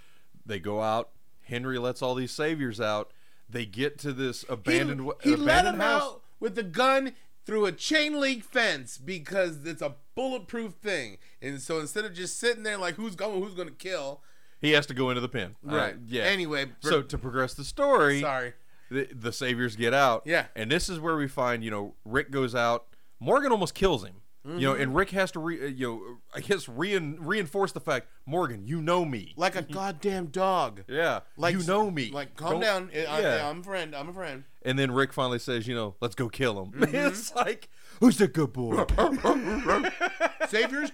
[0.45, 1.09] they go out
[1.43, 3.11] henry lets all these saviors out
[3.49, 7.13] they get to this abandoned he, he let abandoned him house out with a gun
[7.45, 11.17] through a chain link fence because it's a bulletproof thing.
[11.41, 14.21] And so instead of just sitting there like who's going, who's going to kill,
[14.61, 18.21] he has to go into the pen Uh, yeah Anyway, so to progress the story
[18.21, 18.53] sorry.
[18.89, 20.45] the, the saviors get out Yeah.
[20.55, 22.85] and this is where we find you know rick goes out
[23.19, 24.81] morgan almost kills him you know Mm-hmm.
[24.81, 28.65] and rick has to re, uh, you know i guess rein, reinforce the fact morgan
[28.65, 30.83] you know me Like a goddamn dog.
[30.87, 32.89] yeah Like you know me Like calm Don't- down.
[33.07, 33.47] I, yeah.
[33.49, 33.95] I'm a friend.
[33.95, 34.43] I'm a friend.
[34.63, 36.71] And then Rick finally says, you know, let's go kill him.
[36.81, 36.95] Mm-hmm.
[36.95, 37.67] it's like,
[37.99, 38.83] who's the good boy?
[40.49, 40.91] Saviors.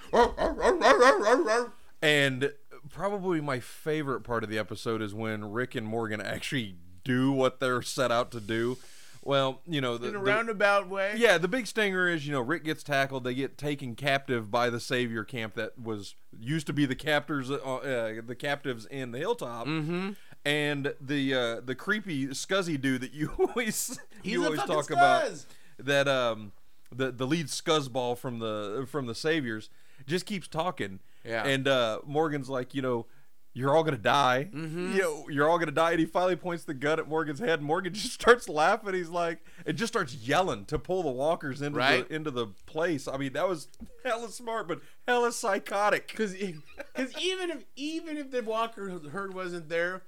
[2.01, 2.51] and
[2.89, 7.60] probably my favorite part of the episode is when Rick and Morgan actually do what
[7.60, 8.78] they're set out to do.
[9.23, 11.15] Well, you know, the, in a the- roundabout way.
[11.17, 13.26] yeah, the big stinger is, you know, Rick gets tackled.
[13.26, 17.52] They get taken captive by the savior camp that was used to be the captors,
[17.52, 19.67] uh, uh, the captives in the hilltop.
[19.67, 20.12] Mm-hmm.
[20.45, 25.30] And the uh, the creepy scuzzy dude that you always He's you always talk about
[25.78, 26.54] that um
[26.89, 29.69] the the lead scuzzball from the from the saviors
[30.06, 31.00] just keeps talking.
[31.28, 31.44] Yeah.
[31.46, 33.06] And uh, Morgan's like, you know,
[33.54, 34.50] you're all gonna die.
[34.54, 34.94] Mm-hmm.
[34.94, 35.92] You know, you're all gonna die.
[35.92, 37.60] And he finally points the gun at Morgan's head.
[37.62, 38.94] Morgan just starts laughing.
[38.94, 42.08] He's like, and just starts yelling to pull the walkers into Right.
[42.08, 43.08] the into the place.
[43.08, 43.68] I mean, that was
[44.06, 46.08] hella smart, but hella psychotic.
[46.16, 50.04] Because even if even if the Walker herd wasn't there,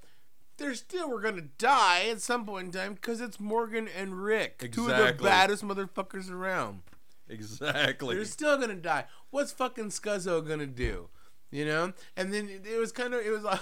[0.56, 4.70] they're still were gonna die at some point in time because it's Morgan and Rick,
[4.72, 6.82] two of the baddest motherfuckers around.
[7.30, 8.16] Exactly.
[8.16, 9.04] They're still gonna die.
[9.30, 11.08] What's fucking Scuzzo gonna do?
[11.50, 11.92] You know?
[12.16, 13.60] And then it, was kind of it was like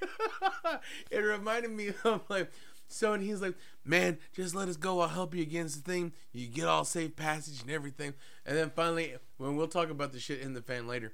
[1.10, 2.50] it reminded me of like
[2.88, 6.12] so and he's like, Man, just let us go, I'll help you against the thing.
[6.32, 8.14] You get all safe passage and everything.
[8.46, 11.12] And then finally when we'll talk about the shit in the fan later.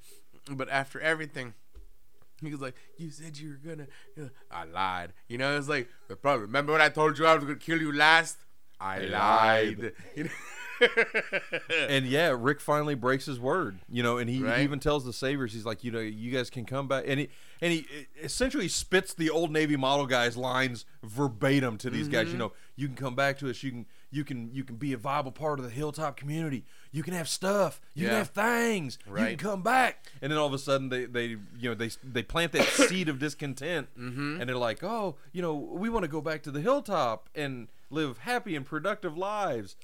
[0.50, 1.54] But after everything
[2.42, 3.86] he was like, "You said you were gonna."
[4.50, 5.14] I lied.
[5.26, 7.80] You know, it's like, "But probably remember when I told you I was gonna kill
[7.80, 8.36] you last?
[8.78, 9.78] I lied.
[9.78, 9.92] lied.
[10.16, 10.30] You know?
[11.88, 14.58] and yeah, Rick finally breaks his word, you know, and he, Right.
[14.58, 17.20] he even tells the Saviors, he's like, you know, you guys can come back, and
[17.20, 17.28] he
[17.60, 17.86] and he
[18.22, 22.12] essentially spits the old Navy model guys' lines verbatim to these Mm-hmm.
[22.12, 22.32] guys.
[22.32, 23.62] You know, you can come back to us.
[23.62, 26.64] You can you can you can be a viable part of the hilltop community.
[26.92, 27.80] You can have stuff.
[27.94, 28.08] You Yeah.
[28.10, 28.98] can have things.
[29.06, 29.38] You Right.
[29.38, 30.04] can come back.
[30.20, 31.26] And then all of a sudden, they they
[31.58, 34.40] you know they they plant that seed of discontent, Mm-hmm.
[34.40, 37.68] and they're like, oh, you know, we want to go back to the hilltop and
[37.88, 39.76] live happy and productive lives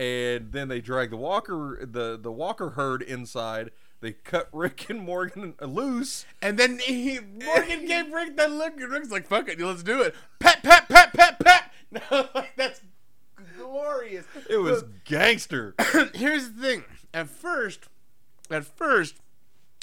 [0.00, 5.00] and then they drag the walker the the walker herd inside they cut rick and
[5.00, 9.60] morgan loose and then he Morgan gave Rick that look, and Rick's like, "Fuck it,
[9.60, 11.64] let's do it." Pet, pet, pet, pet, pet.
[11.92, 12.80] No, like that's
[13.58, 14.24] glorious.
[14.48, 15.74] it was gangster
[16.14, 16.84] here's the thing.
[17.12, 17.88] At first,
[18.48, 19.16] at first,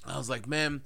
[0.06, 0.84] I was like, "Man,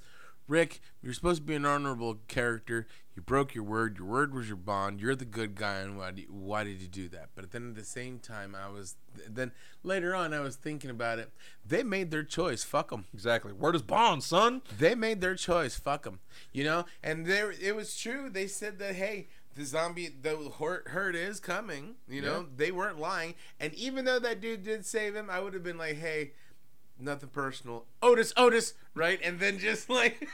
[0.48, 2.88] Rick, you're supposed to be an honorable character.
[3.14, 3.98] You broke your word.
[3.98, 5.00] Your word was your bond.
[5.00, 7.68] You're the good guy, and why, do you, why did you do that?" But then
[7.68, 8.96] at the same time, I was
[9.28, 11.30] then later on, I was thinking about it.
[11.66, 12.64] They made their choice.
[12.64, 13.04] Fuck them.
[13.12, 15.74] exactly Word is bond son They made their choice.
[15.76, 16.20] Fuck them.
[16.52, 18.30] You know, and there it was true.
[18.30, 20.50] They said that hey, the zombie, the
[20.86, 21.96] herd, is coming.
[22.08, 22.46] You know, Yeah.
[22.56, 23.34] they weren't lying.
[23.60, 26.32] And even though that dude did save him, I would have been like, hey.
[27.02, 27.84] Nothing personal.
[28.00, 29.18] Otis, Otis, right?
[29.24, 30.28] And then just like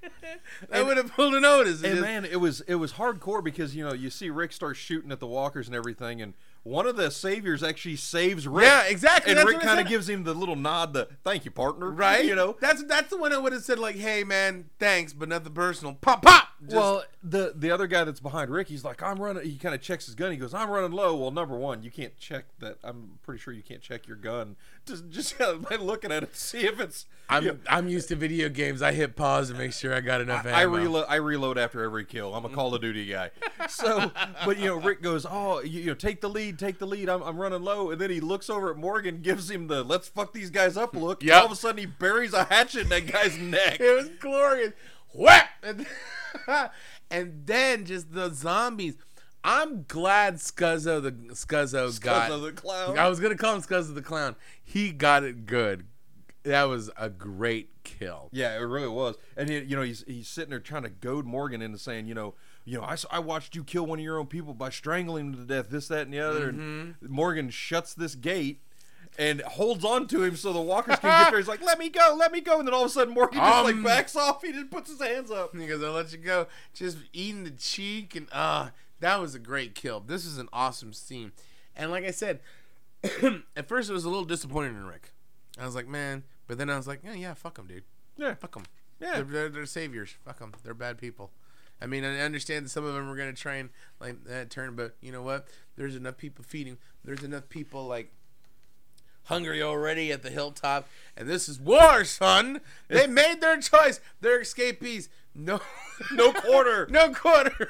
[0.72, 1.82] I would have pulled an Otis.
[1.82, 4.76] and just- man it was it was hardcore because you know you see rick start
[4.76, 8.84] shooting at the walkers and everything and one of the saviors actually saves rick Yeah,
[8.84, 9.30] exactly.
[9.32, 12.24] and That's rick kind of gives him the little nod the thank you partner right?
[12.24, 15.28] you know that's that's the one I would have said like, "Hey man, thanks, but
[15.28, 16.47] nothing personal." Pop, pop.
[16.62, 19.44] Just, well, the the other guy that's behind Rick, he's like, I'm running.
[19.44, 20.32] He kind of checks his gun.
[20.32, 21.14] He goes, I'm running low.
[21.14, 22.78] Well, number one, you can't check that.
[22.82, 24.56] I'm pretty sure you can't check your gun
[24.88, 27.06] just just by looking at it see if it's.
[27.30, 28.80] I'm you know, I'm used to video games.
[28.80, 30.78] I hit pause to make sure I got enough I ammo.
[30.78, 31.04] reload.
[31.08, 32.34] I reload after every kill.
[32.34, 33.30] I'm a Call of Duty guy.
[33.68, 34.10] So,
[34.46, 37.08] but you know, Rick goes, "Oh, you, you know, take the lead, take the lead.
[37.10, 40.08] I'm, I'm running low." And then he looks over at Morgan, gives him the "Let's
[40.08, 41.20] fuck these guys up" look.
[41.20, 41.38] and Yep.
[41.40, 43.78] All of a sudden, he buries a hatchet in that guy's neck.
[43.88, 44.72] It was glorious.
[45.12, 45.48] Whap!
[47.10, 48.96] And, then just the zombies.
[49.42, 52.28] I'm glad Scuzzo the Scuzzo got.
[52.28, 52.98] The clown.
[52.98, 54.36] I was gonna call him Scuzzo the clown.
[54.62, 55.86] He got it good.
[56.42, 58.28] That was a great kill.
[58.32, 59.16] Yeah, it really was.
[59.36, 62.14] And he, you know, he's he's sitting there trying to goad Morgan into saying, you
[62.14, 65.28] know, you know, I, I watched you kill one of your own people by strangling
[65.28, 66.50] him to death, this, that, and the other.
[66.50, 67.12] And mm-hmm.
[67.14, 68.60] Morgan shuts this gate
[69.18, 71.38] and holds on to him so the walkers can get there.
[71.40, 72.58] He's like, let me go, let me go.
[72.60, 73.82] And then all of a sudden, Morgan just like Um.
[73.82, 74.42] backs off.
[74.42, 75.54] He just puts his hands up.
[75.56, 76.46] He goes, I'll let you go.
[76.72, 80.00] Just eating the cheek and uh that was a great kill.
[80.00, 81.32] This is an awesome scene.
[81.76, 82.40] And like I said,
[83.56, 85.12] at first it was a little disappointing in Rick.
[85.60, 87.84] I was like, man, but then I was like, yeah, yeah, fuck him, dude.
[88.16, 88.64] Yeah, Fuck them.
[89.00, 89.14] Yeah.
[89.16, 90.16] They're, they're, they're saviors.
[90.24, 90.52] Fuck them.
[90.64, 91.30] They're bad people.
[91.80, 94.50] I mean, I understand that some of them are going to try and like that
[94.50, 95.46] turn, but you know what?
[95.76, 96.78] There's enough people feeding.
[97.04, 98.12] There's enough people like
[99.28, 102.60] hungry already at the hilltop, and this is war, son.
[102.88, 104.00] They made their choice.
[104.20, 105.08] They're escapees.
[105.34, 105.60] No,
[106.12, 106.86] No quarter.
[106.90, 107.68] no quarter.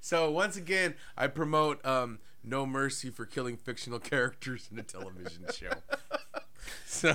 [0.00, 5.44] so once again, I promote um, no mercy for killing fictional characters in a television
[5.54, 5.70] show.
[6.86, 7.14] So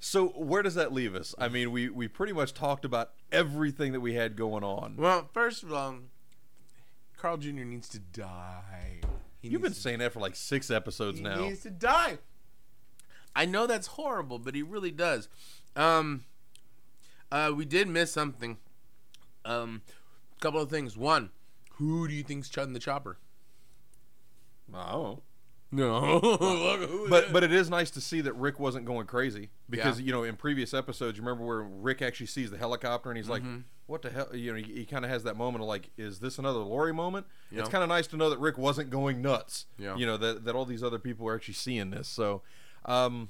[0.00, 1.34] So where does that leave us?
[1.38, 4.96] I mean, we we pretty much talked about everything that we had going on.
[4.96, 5.96] Well, first of all,
[7.16, 7.64] Carl Jr.
[7.64, 9.00] needs to die.
[9.44, 11.38] He You've been needs saying that for like six episodes to, now.
[11.42, 12.18] He needs to die.
[13.36, 15.28] I know that's horrible, but he really does.
[15.76, 16.24] Um,
[17.30, 18.56] uh, we did miss something.
[19.44, 19.82] Um,
[20.36, 20.96] a couple of things.
[20.96, 21.30] One,
[21.72, 23.18] who do you think's chutting the chopper?
[24.72, 25.20] Oh.
[25.70, 30.06] No, But but it is nice to see that Rick wasn't going crazy because Yeah.
[30.06, 33.28] you know in previous episodes you remember where Rick actually sees the helicopter and he's
[33.28, 33.60] like Mm-hmm.
[33.86, 36.18] What the hell you know he, he kind of has that moment of like is
[36.20, 37.60] this another Lori moment Yeah.
[37.60, 39.96] it's kind of nice to know that Rick wasn't going nuts Yeah.
[39.96, 42.42] you know that that all these other people are actually seeing this so
[42.86, 43.28] um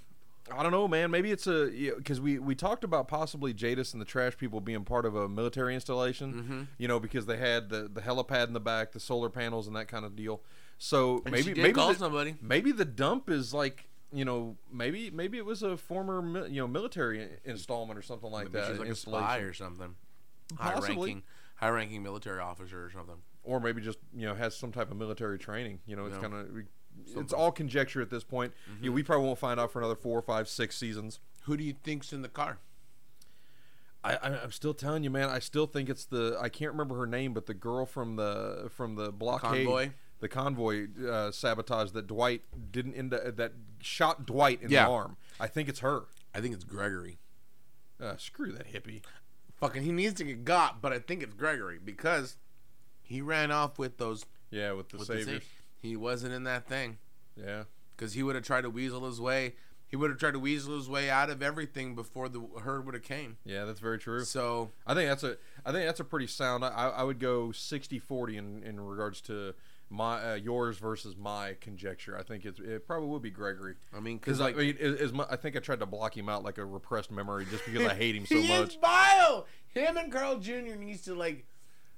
[0.54, 4.00] I don't know man maybe it's a because we we talked about possibly Jadis and
[4.00, 6.62] the trash people being part of a military installation Mm-hmm.
[6.78, 9.74] you know because they had the the helipad in the back the solar panels and
[9.76, 10.40] that kind of deal
[10.78, 12.36] so And maybe maybe call the- somebody.
[12.42, 16.68] maybe the dump is like you know maybe maybe it was a former you know
[16.68, 19.94] military installment or something like Maybe that she's like a spy or something.
[20.56, 20.94] Possibly.
[20.94, 21.22] High-ranking,
[21.56, 23.16] high-ranking military officer or something.
[23.42, 26.22] or maybe just you know has some type of military training you know it's Yeah.
[26.28, 26.34] Mm-hmm.
[26.34, 26.66] kind
[27.16, 29.80] of it's all conjecture at this point You know, we probably won't find out for
[29.80, 32.58] another four five six seasons Who do you think's in the car?
[34.02, 36.96] I, I i'm still telling you man i still think it's the i can't remember
[36.96, 39.90] her name but the girl from the from the blockade Convoy?
[40.20, 44.84] the convoy uh, sabotage that dwight didn't end up, that shot dwight in Yeah.
[44.86, 46.04] the arm i think it's her
[46.36, 47.18] I think it's Gregory.
[48.02, 49.02] uh, screw that hippie
[49.56, 52.36] Fucking, he needs to get got, but I think it's Gregory because
[53.02, 54.26] he ran off with those.
[54.50, 55.48] yeah with the With the saviors sa-
[55.80, 56.98] he wasn't in that thing
[57.36, 57.64] yeah
[57.96, 59.54] because he would have tried to weasel his way.
[59.86, 62.94] He would have tried to weasel his way out of everything before the herd would
[62.94, 63.36] have came.
[63.44, 64.24] Yeah, that's very true.
[64.24, 66.64] So I think that's a I think that's a pretty sound.
[66.64, 69.54] I, I would go 60-40 in, in regards to
[69.94, 72.18] my uh, yours versus my conjecture.
[72.18, 74.76] I think it's, it probably would be Gregory I mean, because because I like mean,
[74.80, 77.46] as, as mu- I think I tried to block him out like a repressed memory
[77.50, 78.68] just because I hate him so he much.
[78.70, 79.46] is vile.
[79.68, 80.74] Him and Carl Jr.
[80.78, 81.46] needs to like.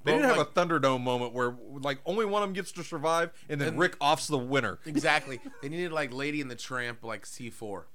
[0.05, 2.85] They didn't have like- a Thunderdome moment where like only one of them gets to
[2.85, 4.79] survive and then And- Rick offs the winner.
[4.87, 5.41] Exactly.
[5.63, 7.87] they needed like Lady and the Tramp, like C four.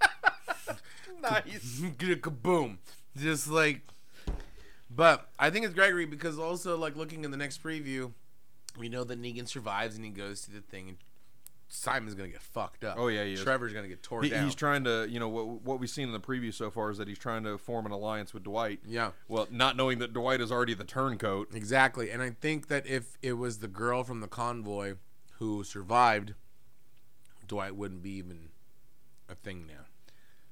[1.22, 1.80] nice.
[1.98, 2.78] Kaboom.
[3.16, 3.80] Just like.
[4.92, 8.12] But I think it's Gregory because also like looking in the next preview,
[8.78, 10.98] we know that Negan survives and he goes to the thing and
[11.72, 12.96] Simon's gonna get fucked up.
[12.98, 13.36] Oh, yeah, yeah.
[13.36, 14.44] Trevor's gonna get torn He, down.
[14.44, 16.98] he's trying to, you know, what what we've seen in the preview so far is
[16.98, 18.80] that he's trying to form an alliance with Dwight.
[18.84, 19.12] yeah.
[19.28, 21.54] Well, not knowing that Dwight is already the turncoat.
[21.54, 22.10] Exactly.
[22.10, 24.94] And I think that if it was the girl from the convoy
[25.38, 26.34] who survived,
[27.46, 28.48] Dwight wouldn't be even
[29.28, 29.84] a thing now.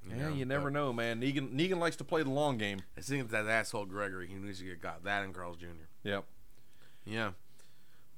[0.09, 1.21] Yeah, know, you never know, man.
[1.21, 2.83] Negan Negan likes to play the long game.
[2.97, 4.29] I think it's that asshole Gregory.
[4.29, 5.03] He needs to get got.
[5.05, 5.67] That and Carl's Jr.
[6.05, 6.25] Yep.
[7.05, 7.31] Yeah.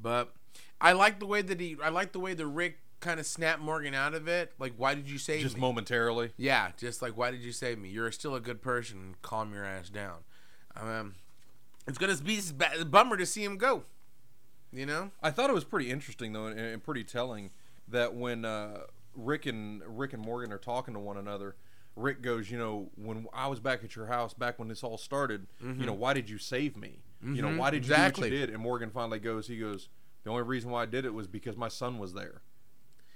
[0.03, 0.33] But
[0.81, 1.77] I like the way that he.
[1.83, 4.53] I like the way that Rick kind of snapped Morgan out of it.
[4.59, 5.43] Like, why did you save me?
[5.43, 5.61] Just me?
[5.61, 6.33] momentarily.
[6.37, 7.89] yeah, just like why did you save me?
[7.89, 9.15] You're still a good person.
[9.23, 10.19] Calm your ass down.
[10.77, 11.15] Um,
[11.87, 13.85] it's gonna be ba- bummer to see him go.
[14.73, 15.11] You know.
[15.23, 17.51] I thought it was pretty interesting though, and, and pretty telling
[17.89, 18.83] that when uh,
[19.17, 21.57] Rick and Rick and Morgan are talking to one another,
[21.97, 24.97] Rick goes, you know, when I was back at your house, back when this all
[24.97, 26.99] started, you know, why did you save me?
[27.23, 28.01] You know, why did you Mm-hmm.
[28.03, 28.31] Exactly.
[28.31, 28.55] do what you did?
[28.55, 29.89] And Morgan finally goes, he goes,
[30.25, 32.43] the only reason why I did it was because my son was there.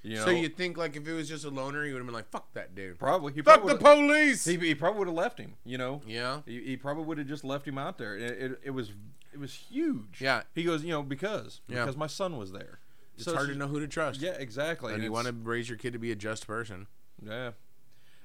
[0.02, 2.06] You know, So you think like if it was just a loner, he would have
[2.06, 4.44] been like, "Fuck that dude." probably he Fuck probably the police.
[4.44, 5.54] He, he probably would have left him.
[5.64, 6.40] You know, yeah.
[6.44, 8.16] he, he probably would have just left him out there.
[8.16, 8.92] It, it, it was
[9.32, 10.20] it was huge.
[10.20, 10.42] Yeah.
[10.54, 11.80] He goes, you know, because Yeah.
[11.80, 12.80] because my son was there.
[13.14, 14.20] It's So hard to just- know who to trust.
[14.20, 14.92] Yeah, exactly.
[14.92, 16.86] And you want to raise your kid to be a just person.
[17.24, 17.52] Yeah,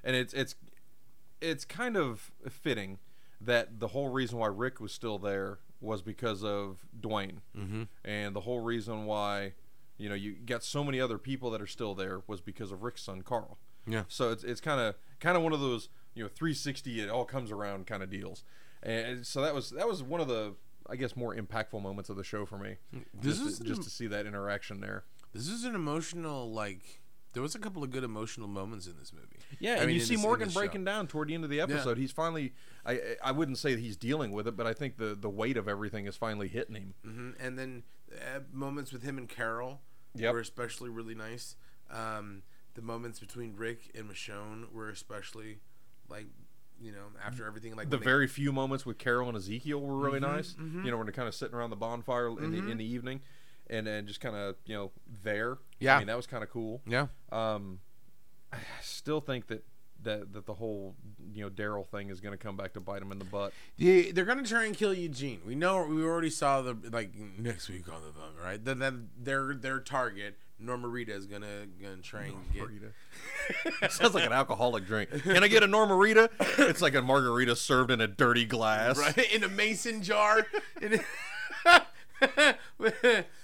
[0.03, 0.55] and it's it's
[1.39, 2.99] it's kind of fitting
[3.39, 7.83] that the whole reason why Rick was still there was because of Duane, Mm-hmm.
[8.03, 9.53] and the whole reason why
[9.97, 12.83] you know you got so many other people that are still there was because of
[12.83, 13.57] Rick's son Carl.
[13.87, 14.03] Yeah.
[14.07, 17.25] So it's it's kind of kind of one of those you know 360 it all
[17.25, 18.43] comes around kind of deals,
[18.83, 20.55] and so that was that was one of the
[20.89, 22.77] I guess more impactful moments of the show for me.
[23.13, 25.03] This just, is to, just to see that interaction there.
[25.33, 27.01] This is an emotional like.
[27.33, 29.37] There was a couple of good emotional moments in this movie.
[29.59, 30.61] Yeah, I and mean, you see this- Morgan this show.
[30.61, 31.97] breaking down toward the end of the episode.
[31.97, 32.53] He's finally
[32.85, 35.55] I I wouldn't say that he's dealing with it, but I think the the weight
[35.57, 36.93] of everything is finally hitting him.
[37.03, 39.81] hmm And then uh, moments with him and Carol
[40.15, 40.33] Yep.
[40.33, 41.55] were especially really nice.
[41.91, 42.41] Um,
[42.73, 45.59] the moments between Rick and Michonne were especially
[46.09, 46.25] like,
[46.81, 49.97] you know, after everything like The they- very few moments with Carol and Ezekiel were
[49.97, 50.55] really Mhm, nice.
[50.55, 50.83] mhm.
[50.83, 52.51] You know, when they're kind of sitting around the bonfire in, Mhm.
[52.65, 53.21] the, in the evening,
[53.69, 54.91] and and just kind of you know
[55.23, 55.57] there.
[55.79, 55.95] Yeah.
[55.95, 56.81] I mean that was kind of cool.
[56.87, 57.07] yeah.
[57.31, 57.79] Um,
[58.53, 59.63] I still think that.
[60.01, 60.95] That, that the whole
[61.33, 63.51] you know Daryl thing is going to come back to bite him in the butt.
[63.75, 65.41] Yeah, they're gonna try and kill Eugene.
[65.45, 68.63] We know we already saw the like next week on the phone, right?
[68.63, 74.25] Then then their their target Norma Rita is gonna gonna try and get Sounds like
[74.25, 75.09] an alcoholic drink.
[75.23, 76.29] Can I get a Normarita?
[76.59, 78.97] It's like a margarita served in a dirty glass.
[78.97, 80.47] right in a mason jar.
[80.81, 81.01] In
[81.65, 81.85] a-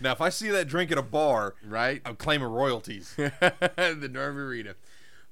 [0.00, 3.14] Now, if I see that drink at a bar, right, I'm claiming royalties.
[3.16, 4.76] the Norma Rita,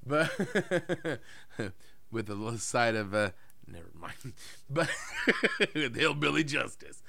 [0.07, 0.31] but
[2.11, 3.31] with a little side of uh,
[3.67, 4.33] never mind,
[4.71, 4.89] but
[5.75, 7.03] with hillbilly justice.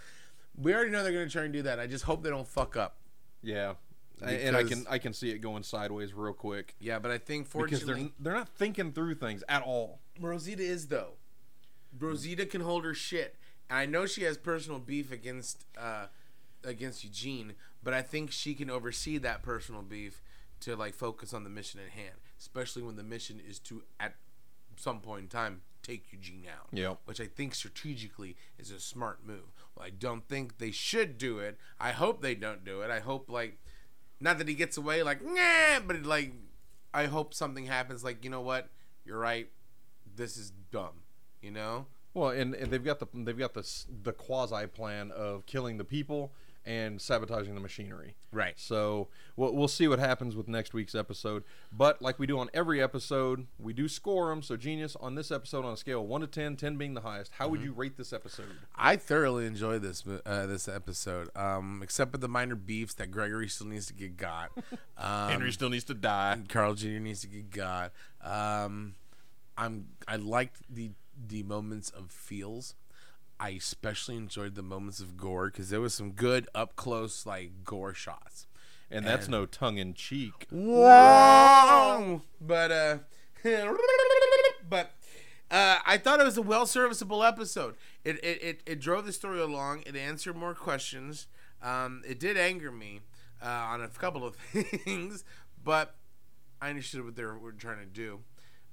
[0.58, 1.80] We already know they're gonna try and do that.
[1.80, 2.98] I just hope they don't fuck up.
[3.42, 3.76] Yeah,
[4.22, 7.18] I- and I can I can see it going sideways real quick Yeah, but I
[7.18, 10.00] think because they're fortunately, they're not thinking through things at all.
[10.20, 11.14] Rosita is though.
[11.98, 13.36] Rosita can hold her shit,
[13.72, 16.08] I know she has personal beef against uh,
[16.64, 17.54] against Eugene,
[17.84, 20.22] but I think she can oversee that personal beef
[20.62, 24.16] to like focus on the mission at hand, especially when the mission is to at
[24.76, 26.68] some point in time take Eugene out.
[26.72, 27.00] Yep.
[27.06, 29.52] Which I think strategically is a smart move.
[29.76, 31.58] Well, I don't think they should do it.
[31.80, 32.92] I hope they don't do it.
[32.92, 33.58] I hope like
[34.20, 36.34] not that he gets away like nah, but like
[36.94, 38.70] I hope something happens like you know what
[39.06, 39.50] you're right
[40.16, 41.04] this is dumb
[41.42, 45.46] you know Well, and, and they've got the they've got this the quasi plan of
[45.46, 46.34] killing the people
[46.66, 48.16] and sabotaging the machinery.
[48.32, 48.54] Right.
[48.56, 51.44] So we'll, we'll see what happens with next week's episode.
[51.72, 54.44] But like we do on every episode, we do score them.
[54.44, 57.02] So genius on this episode on a scale of one to 10, 10 being the
[57.02, 57.32] highest.
[57.34, 58.46] How would you rate this episode?
[58.76, 63.48] I thoroughly enjoyed this uh, this episode um except for the minor beefs that Gregory
[63.48, 64.52] still needs to get got
[64.98, 66.42] um, still needs to die.
[66.48, 67.00] Carl Jr.
[67.00, 67.92] needs to get got
[68.24, 68.96] um
[69.58, 70.92] I'm I liked the
[71.28, 72.76] the moments of feels
[73.40, 77.64] I especially enjoyed the moments of gore because there was some good up close like
[77.64, 78.46] gore shots
[78.90, 80.48] And that's And- no tongue in cheek.
[80.52, 82.22] Wow.
[82.40, 82.98] But uh
[84.70, 84.92] but
[85.50, 87.76] uh, I thought it was a well serviceable episode.
[88.06, 89.84] It, it, it, it drove the story along.
[89.86, 91.28] It answered more questions.
[91.62, 93.02] Um, it did anger me
[93.44, 94.36] uh, on a couple of
[94.86, 95.26] things,
[95.64, 95.96] but
[96.62, 98.20] I understood what they were, were trying to do.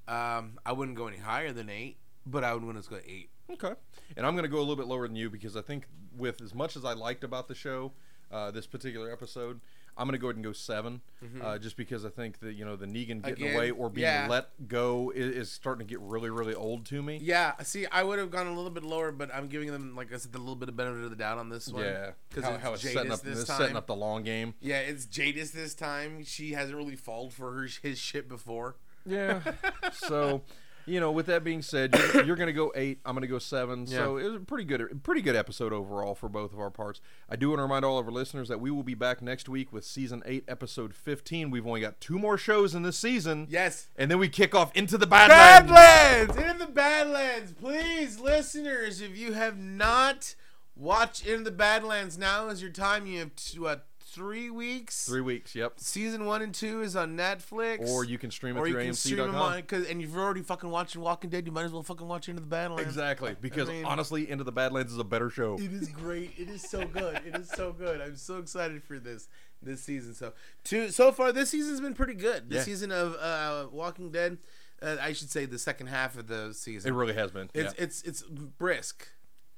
[0.07, 1.97] Um, I wouldn't go any higher than eight,
[2.31, 3.31] but I would want to go eight.
[3.51, 3.73] Okay.
[4.17, 6.43] And I'm going to go a little bit lower than you because I think with
[6.43, 7.93] as much as I liked about the show,
[8.31, 9.61] uh, this particular episode,
[9.97, 11.01] I'm going to go ahead and go 7
[11.43, 13.45] uh, just because I think that you know the Negan getting Mm-hmm.
[13.45, 14.27] Again, away or being yeah.
[14.29, 17.19] let go is, is starting to get really really old to me.
[17.21, 20.13] Yeah, see, I would have gone a little bit lower, but I'm giving them, like
[20.13, 21.85] I said, a little bit of benefit of the doubt on this one.
[21.85, 23.59] Yeah, because how, it's, how it's setting up this it's time.
[23.59, 24.55] setting up the long game.
[24.61, 26.25] Yeah, it's Jadis this time.
[26.25, 28.77] She hasn't really fallen for her his shit before.
[29.05, 29.41] Yeah.
[29.93, 30.43] so,
[30.89, 33.01] you know, with that being said, you're, you're going to go eight.
[33.05, 33.87] I'm going to go seven.
[33.87, 37.01] So it was a pretty good, pretty good episode overall for both of our parts.
[37.29, 39.49] I do want to remind all of our listeners that we will be back next
[39.49, 41.51] week with season eight, episode 15.
[41.51, 43.47] We've only got two more shows in this season.
[43.51, 43.89] Yes.
[43.97, 45.71] And then we kick off into the Badlands.
[45.71, 46.37] Badlands!
[46.51, 47.53] In the Badlands!
[47.53, 50.35] Please, listeners, if you have not
[50.75, 53.07] watched In the Badlands, now is your time.
[53.07, 53.81] You have t- what, uh,
[54.19, 55.07] three weeks.
[55.07, 55.55] Three weeks.
[55.55, 55.75] Yep.
[55.77, 57.89] Season one and two is on Netflix.
[57.89, 59.53] Or you can stream it or you through can stream them AMC.com.
[59.53, 61.47] on, cause, and you've already fucking watching Walking Dead.
[61.47, 62.83] You might as well fucking watch Into the Badlands.
[62.85, 63.37] Exactly.
[63.41, 65.55] Because mean- honestly, Into the Badlands is a better show.
[65.55, 66.33] It is great.
[66.37, 67.21] It is so good.
[67.27, 68.01] It is so good.
[68.01, 69.29] I'm so excited for this
[69.63, 70.15] this season.
[70.15, 70.33] So,
[70.65, 72.51] two so far this season's been pretty good.
[72.51, 72.65] This Yeah.
[72.65, 74.39] season of uh, Walking Dead,
[74.83, 76.93] uh, I should say the second half of the season.
[76.93, 77.51] It really has been.
[77.55, 77.85] it's yeah.
[77.85, 79.09] it's it's brisk.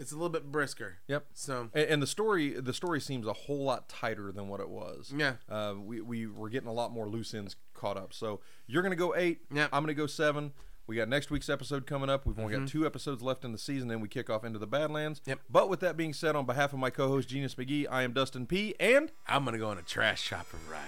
[0.00, 0.98] It's a little bit brisker.
[1.06, 1.26] Yep.
[1.34, 4.68] So And, and the story, the story seems a whole lot tighter than what it
[4.70, 5.12] was.
[5.16, 5.34] Yeah.
[5.48, 8.12] Uh, we we were getting a lot more loose ends caught up.
[8.12, 9.42] So you're gonna go eight.
[9.54, 9.68] Yeah.
[9.72, 10.52] I'm gonna go seven.
[10.86, 12.26] We got next week's episode coming up.
[12.26, 12.78] We've only got Mm-hmm.
[12.78, 15.20] two episodes left in the season, then we kick off into the Badlands.
[15.24, 15.38] Yep.
[15.48, 18.46] But with that being said, on behalf of my co-host Genius McGee, I am Dustin
[18.46, 18.74] P.
[18.80, 20.80] And I'm gonna go on a trash shopping ride.